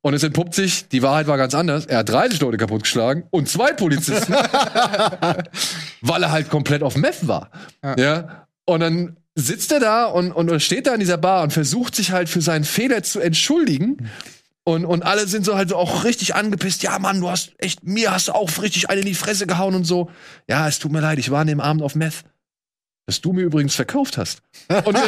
[0.00, 1.86] Und es entpuppt sich, die Wahrheit war ganz anders.
[1.86, 4.32] Er hat 30 Leute kaputtgeschlagen und zwei Polizisten.
[6.02, 7.50] weil er halt komplett auf Meth war.
[7.82, 7.96] Ja.
[7.98, 8.46] Ja.
[8.64, 12.12] Und dann sitzt er da und, und steht da in dieser Bar und versucht sich
[12.12, 14.08] halt für seinen Fehler zu entschuldigen.
[14.62, 16.82] Und, und alle sind so halt so auch richtig angepisst.
[16.82, 19.74] Ja, Mann, du hast echt, mir hast du auch richtig eine in die Fresse gehauen
[19.74, 20.10] und so.
[20.48, 22.24] Ja, es tut mir leid, ich war an dem Abend auf Meth.
[23.06, 24.40] Das du mir übrigens verkauft hast.
[24.84, 25.00] Und, äh,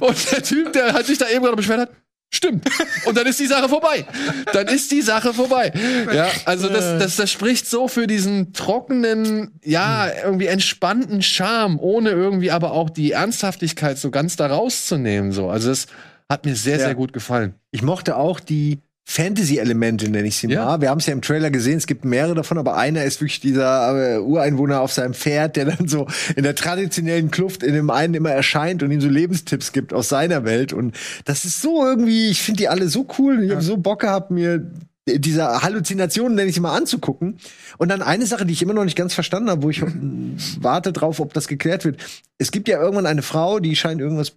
[0.00, 1.90] und der Typ, der halt sich da eben gerade beschwert hat,
[2.32, 2.68] stimmt.
[3.04, 4.06] Und dann ist die Sache vorbei.
[4.52, 5.72] Dann ist die Sache vorbei.
[6.12, 12.10] Ja, also das, das, das spricht so für diesen trockenen, ja, irgendwie entspannten Charme, ohne
[12.10, 15.32] irgendwie aber auch die Ernsthaftigkeit so ganz da rauszunehmen.
[15.32, 15.50] So.
[15.50, 15.86] Also das
[16.28, 16.86] hat mir sehr, Ja.
[16.86, 17.54] sehr gut gefallen.
[17.70, 20.64] Ich mochte auch die Fantasy-Elemente, nenne ich sie Ja.
[20.64, 20.80] mal.
[20.80, 23.38] Wir haben es ja im Trailer gesehen, es gibt mehrere davon, aber einer ist wirklich
[23.40, 27.88] dieser äh, Ureinwohner auf seinem Pferd, der dann so in der traditionellen Kluft in dem
[27.90, 30.72] einen immer erscheint und ihm so Lebenstipps gibt aus seiner Welt.
[30.72, 33.44] Und das ist so irgendwie, ich finde die alle so cool.
[33.44, 34.70] Ich habe so Bock gehabt, mir
[35.08, 37.38] diese Halluzinationen, nenne ich sie mal, anzugucken.
[37.78, 39.80] Und dann eine Sache, die ich immer noch nicht ganz verstanden habe, wo ich
[40.60, 42.00] warte drauf, ob das geklärt wird.
[42.38, 44.32] Es gibt ja irgendwann eine Frau, die scheint irgendwas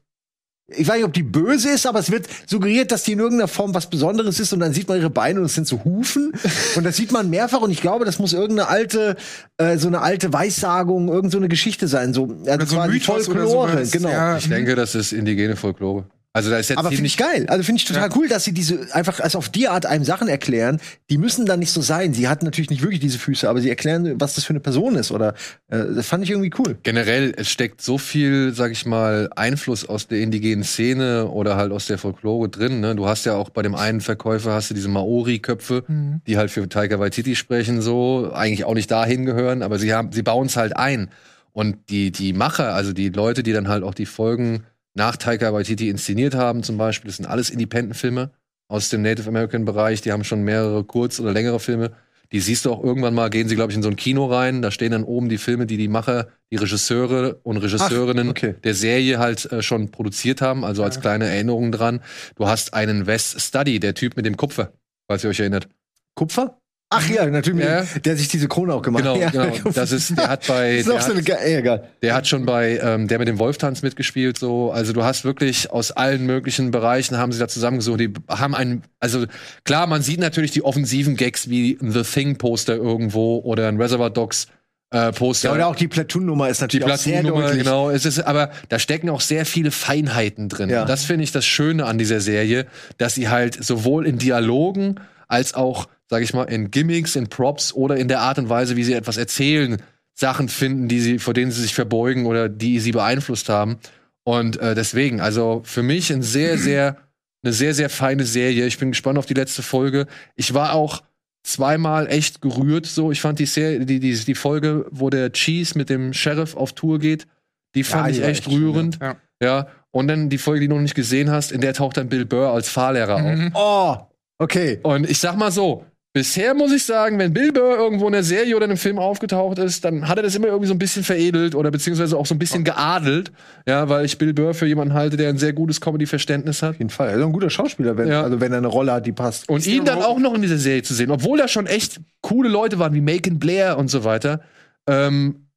[0.75, 3.47] ich weiß nicht, ob die böse ist, aber es wird suggeriert, dass die in irgendeiner
[3.47, 6.33] Form was Besonderes ist und dann sieht man ihre Beine und es sind so Hufen
[6.75, 9.15] und das sieht man mehrfach und ich glaube, das muss irgendeine alte,
[9.57, 13.25] äh, so eine alte Weissagung, irgend so eine Geschichte sein, so, also Oder so Mythos
[13.25, 13.91] Folklore, sowas.
[13.91, 14.09] genau.
[14.09, 14.37] Ja.
[14.37, 16.05] Ich denke, das ist indigene Folklore.
[16.39, 17.45] Also da ist jetzt Aber finde ich geil.
[17.49, 18.15] Also finde ich total Ja.
[18.15, 20.79] cool, dass sie diese einfach also auf die Art einem Sachen erklären.
[21.09, 22.13] Die müssen dann nicht so sein.
[22.13, 24.95] Sie hat natürlich nicht wirklich diese Füße, aber sie erklären, was das für eine Person
[24.95, 25.11] ist.
[25.11, 25.33] Oder
[25.69, 26.77] äh, das fand ich irgendwie cool.
[26.83, 31.71] generell, es steckt so viel, sag ich mal, Einfluss aus der indigenen Szene oder halt
[31.73, 32.79] aus der Folklore drin.
[32.79, 32.95] Ne?
[32.95, 36.21] Du hast ja auch bei dem einen Verkäufer hast du diese Maori-Köpfe, Mhm.
[36.25, 40.11] die halt für Taika Waititi sprechen, so eigentlich auch nicht dahin gehören, aber sie haben,
[40.11, 41.09] sie bauen es halt ein.
[41.51, 44.63] Und die die Macher, also die Leute, die dann halt auch die Folgen
[44.93, 48.31] nach Taika Waititi inszeniert haben, zum Beispiel, das sind alles Independent-Filme
[48.67, 50.01] aus dem Native American Bereich.
[50.01, 51.91] Die haben schon mehrere kurz- oder längere Filme.
[52.31, 54.61] Die siehst du auch irgendwann mal, gehen sie, glaube ich, in so ein Kino rein.
[54.61, 58.55] Da stehen dann oben die Filme, die die Macher, die Regisseure und Regisseurinnen Ach, okay.
[58.63, 62.01] der Serie halt äh, schon produziert haben, also als kleine Erinnerung dran.
[62.35, 64.73] Du hast einen Wes Study, der Typ mit dem Kupfer,
[65.07, 65.67] falls ihr euch erinnert.
[66.13, 66.59] Kupfer?
[66.91, 67.83] Ach ja, natürlich, Ja.
[68.03, 69.33] der sich diese Krone auch gemacht Genau, hat.
[69.33, 69.45] Ja.
[69.45, 69.69] genau.
[69.71, 71.83] Das ist, der hat bei, Das ist auch der so hat, egal.
[72.01, 74.71] der hat schon bei, ähm, der mit dem Wolftanz mitgespielt, so.
[74.71, 77.99] Also du hast wirklich aus allen möglichen Bereichen haben sie da zusammengesucht.
[77.99, 79.25] Die haben einen, also
[79.65, 83.77] klar, man sieht natürlich die offensiven Gags wie ein The Thing Poster irgendwo oder ein
[83.79, 84.47] Reservoir Dogs
[84.91, 85.49] äh, Poster.
[85.49, 87.59] Ja, oder auch die Platoon-Nummer ist die natürlich auch sehr deutlich.
[87.63, 87.91] genau.
[87.91, 90.71] Es ist, aber da stecken auch sehr viele Feinheiten drin.
[90.71, 90.81] Ja.
[90.81, 92.65] Und das finde ich das Schöne an dieser Serie,
[92.97, 94.95] dass sie halt sowohl in Dialogen
[95.27, 98.75] als auch, sag ich mal, in Gimmicks, in Props oder in der Art und Weise,
[98.75, 99.81] wie sie etwas erzählen,
[100.15, 103.77] Sachen finden, die sie, vor denen sie sich verbeugen oder die sie beeinflusst haben.
[104.23, 106.97] Und äh, deswegen, also für mich ein sehr, sehr,
[107.43, 108.65] eine sehr, sehr feine Serie.
[108.65, 110.07] Ich bin gespannt auf die letzte Folge.
[110.35, 111.03] Ich war auch
[111.43, 112.85] zweimal echt gerührt.
[112.85, 116.55] So, ich fand die Serie, die, die, die Folge, wo der Cheese mit dem Sheriff
[116.55, 117.27] auf Tour geht,
[117.75, 118.99] die fand die ich echt echt rührend.
[119.01, 119.15] ja.
[119.41, 119.67] Ja.
[119.91, 122.25] Und dann die Folge, die du noch nicht gesehen hast, in der taucht dann Bill
[122.25, 123.21] Burr als Fahrlehrer auf.
[123.21, 123.51] Mhm.
[123.55, 123.97] Oh,
[124.37, 124.79] okay.
[124.83, 125.85] Und ich sag mal so,
[126.19, 128.99] bisher muss ich sagen, wenn Bill Burr irgendwo in der Serie oder in einem Film
[128.99, 132.25] aufgetaucht ist, dann hat er das immer irgendwie so ein bisschen veredelt oder beziehungsweise auch
[132.25, 133.31] so ein bisschen geadelt.
[133.65, 136.71] Ja, weil ich Bill Burr für jemanden halte, der ein sehr gutes Comedy-Verständnis hat.
[136.71, 137.07] Auf jeden Fall.
[137.09, 138.23] Er ist ein guter Schauspieler, wenn, Ja.
[138.23, 139.47] also wenn er eine Rolle hat, die passt.
[139.47, 142.49] Und ihn dann auch noch in dieser Serie zu sehen, obwohl da schon echt coole
[142.49, 144.41] Leute waren, wie Macon Blair und so weiter,
[144.87, 145.47] ähm,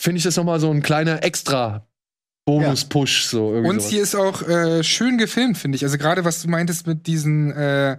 [0.00, 1.86] finde ich das nochmal so ein kleiner extra
[2.46, 3.26] Bonus-Push.
[3.26, 3.90] So, irgendwie Und sowas.
[3.92, 5.84] hier ist auch äh, schön gefilmt, finde ich.
[5.84, 7.98] Also gerade was du meintest mit diesen äh,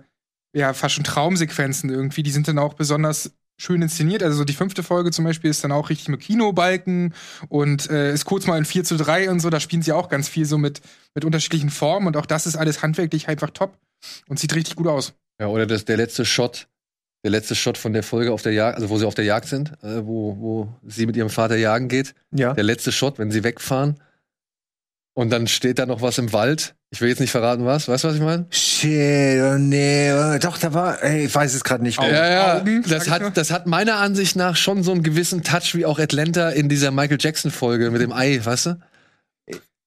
[0.53, 4.23] ja fast schon Traumsequenzen irgendwie, die sind dann auch besonders schön inszeniert.
[4.23, 7.13] Also so die fünfte Folge zum Beispiel ist dann auch richtig mit Kinobalken
[7.49, 9.49] und äh, ist kurz mal in 4 zu 3 und so.
[9.49, 10.81] Da spielen sie auch ganz viel so mit,
[11.13, 13.77] mit unterschiedlichen Formen und auch das ist alles handwerklich einfach top
[14.27, 15.13] und sieht richtig gut aus.
[15.39, 16.67] Ja, oder das, der letzte Shot,
[17.23, 19.47] der letzte Shot von der Folge auf der Jagd, also wo sie auf der Jagd
[19.47, 22.15] sind, äh, wo, wo sie mit ihrem Vater jagen geht.
[22.31, 22.53] Ja.
[22.53, 23.99] Der letzte Shot, wenn sie wegfahren.
[25.19, 26.75] Und dann steht da noch was im Wald.
[26.91, 27.89] Ich will jetzt nicht verraten, was.
[27.89, 28.45] Weißt du, was ich meine?
[28.51, 31.99] Shit, oh nee, oh, doch, da war, ey, ich weiß es gerade nicht.
[31.99, 32.09] Mehr.
[32.09, 32.57] Ja, ja.
[32.61, 35.99] Augen, das, hat, das hat meiner Ansicht nach schon so einen gewissen Touch wie auch
[35.99, 38.79] Atlanta in dieser Michael Jackson-Folge mit dem Ei, weißt du?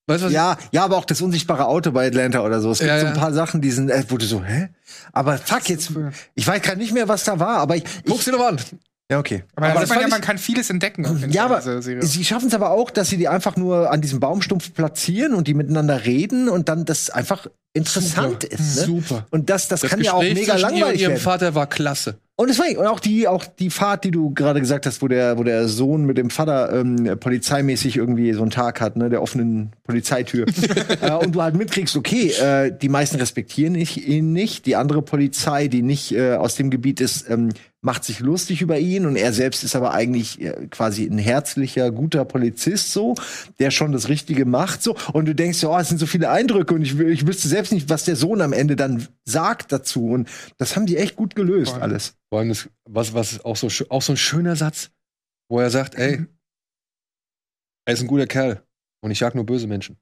[0.06, 2.70] Weißt du, was Ja, ja, aber auch das unsichtbare Auto bei Atlanta oder so.
[2.70, 4.68] Es gibt Ja, so ein paar Sachen, die sind, äh, wo du so, hä?
[5.14, 5.92] Aber fuck, jetzt,
[6.34, 8.60] ich weiß gerade nicht mehr, was da war, aber ich, ich, guck's dir doch an.
[9.11, 9.44] Ja, okay.
[9.57, 11.30] Aber, sieht man ja, man kann vieles entdecken.
[11.30, 14.72] Ja, aber sie schaffen es aber auch, dass sie die einfach nur an diesem Baumstumpf
[14.72, 18.76] platzieren und die miteinander reden und dann das einfach interessant ist.
[18.76, 18.84] Ne?
[18.84, 19.26] Super.
[19.30, 21.22] Und das, das, Das kann ja auch Gespräch mega zwischen ihr und langweilig ihrem werden.
[21.22, 22.16] Vater war klasse.
[22.34, 25.06] Und es war und auch die auch die Fahrt, die du gerade gesagt hast, wo
[25.06, 29.10] der wo der Sohn mit dem Vater ähm, polizeimäßig irgendwie so einen Tag hat, ne,
[29.10, 30.46] der offenen Polizeitür.
[31.02, 35.02] äh, und du halt mitkriegst, okay, äh, die meisten respektieren ich, ihn nicht, die andere
[35.02, 37.50] Polizei, die nicht äh, aus dem Gebiet ist, ähm,
[37.82, 41.90] macht sich lustig über ihn und er selbst ist aber eigentlich äh, quasi ein herzlicher,
[41.90, 43.16] guter Polizist so,
[43.58, 46.74] der schon das Richtige macht so und du denkst, oh, es sind so viele Eindrücke
[46.74, 50.28] und ich, ich wüsste selbst nicht, was der Sohn am Ende dann sagt dazu und
[50.58, 51.82] das haben die echt gut gelöst Voll.
[51.82, 52.14] alles.
[52.30, 54.90] Vor allem das, was, was auch so, auch so ein schöner Satz,
[55.48, 56.26] wo er sagt, ey,
[57.86, 58.62] er ist ein guter Kerl
[59.02, 59.96] und ich jag nur böse Menschen.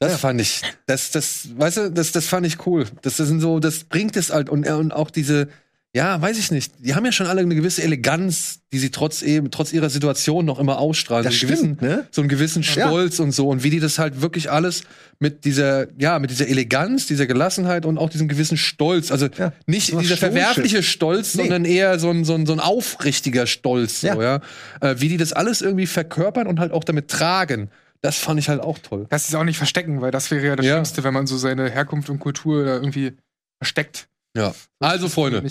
[0.00, 0.18] Das Ja.
[0.18, 2.86] fand ich, das, das, weißt du, das, das fand ich cool.
[3.02, 5.48] Das, das sind so, das bringt es halt und, und auch diese,
[5.94, 6.72] ja, weiß ich nicht.
[6.78, 10.46] Die haben ja schon alle eine gewisse Eleganz, die sie trotz eben, trotz ihrer Situation
[10.46, 11.24] noch immer ausstrahlen.
[11.24, 12.06] Das so einen stimmt, gewissen, ne?
[12.10, 12.88] so einen gewissen Ja.
[12.88, 14.84] Stolz und so und wie die das halt wirklich alles
[15.18, 19.12] mit dieser, ja, mit dieser Eleganz, dieser Gelassenheit und auch diesem gewissen Stolz.
[19.12, 21.42] Also Ja, nicht dieser verwerfliche Stolz, Nee.
[21.42, 24.22] sondern eher so ein, so ein, so ein aufrichtiger Stolz, so, Ja.
[24.22, 24.40] ja.
[24.80, 27.68] Äh, wie die das alles irgendwie verkörpern und halt auch damit tragen.
[28.00, 29.06] Das fand ich halt auch toll.
[29.10, 30.72] sie es auch nicht verstecken, weil das wäre ja das Ja.
[30.76, 33.12] Schlimmste, wenn man so seine Herkunft und Kultur da irgendwie
[33.60, 34.08] versteckt.
[34.34, 34.54] Ja.
[34.80, 35.44] Also, Freunde.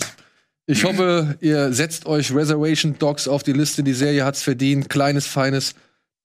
[0.66, 3.82] Ich hoffe, ihr setzt euch Reservation Dogs auf die Liste.
[3.82, 4.88] Die Serie hat's verdient.
[4.88, 5.74] Kleines, feines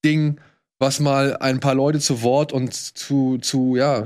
[0.06, 0.40] Ding,
[0.80, 4.06] was mal ein paar Leute zu Wort und zu, zu ja,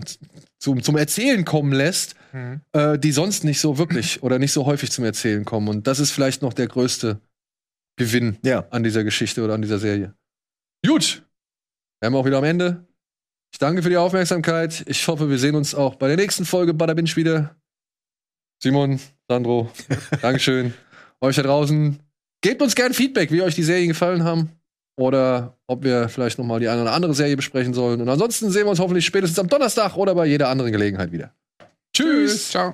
[0.57, 2.61] zum, zum Erzählen kommen lässt, Mhm.
[2.71, 5.67] äh, die sonst nicht so wirklich oder nicht so häufig zum Erzählen kommen.
[5.67, 7.19] Und das ist vielleicht noch der größte
[7.97, 8.65] Gewinn Ja.
[8.69, 10.13] an dieser Geschichte oder an dieser Serie.
[10.87, 11.23] Gut,
[11.99, 12.87] wir haben auch wieder am Ende.
[13.53, 14.81] Ich danke für die Aufmerksamkeit.
[14.87, 17.53] Ich hoffe, wir sehen uns auch bei der nächsten Folge Bada Binge wieder.
[18.63, 18.97] Simon,
[19.31, 19.71] Sandro,
[20.21, 20.73] Dankeschön.
[21.21, 21.99] Euch da draußen,
[22.41, 24.49] gebt uns gern Feedback, wie euch die Serien gefallen haben.
[24.99, 28.01] Oder ob wir vielleicht noch mal die eine oder andere Serie besprechen sollen.
[28.01, 31.33] Und ansonsten sehen wir uns hoffentlich spätestens am Donnerstag oder bei jeder anderen Gelegenheit wieder.
[31.95, 32.49] Tschüss.
[32.49, 32.73] Ciao.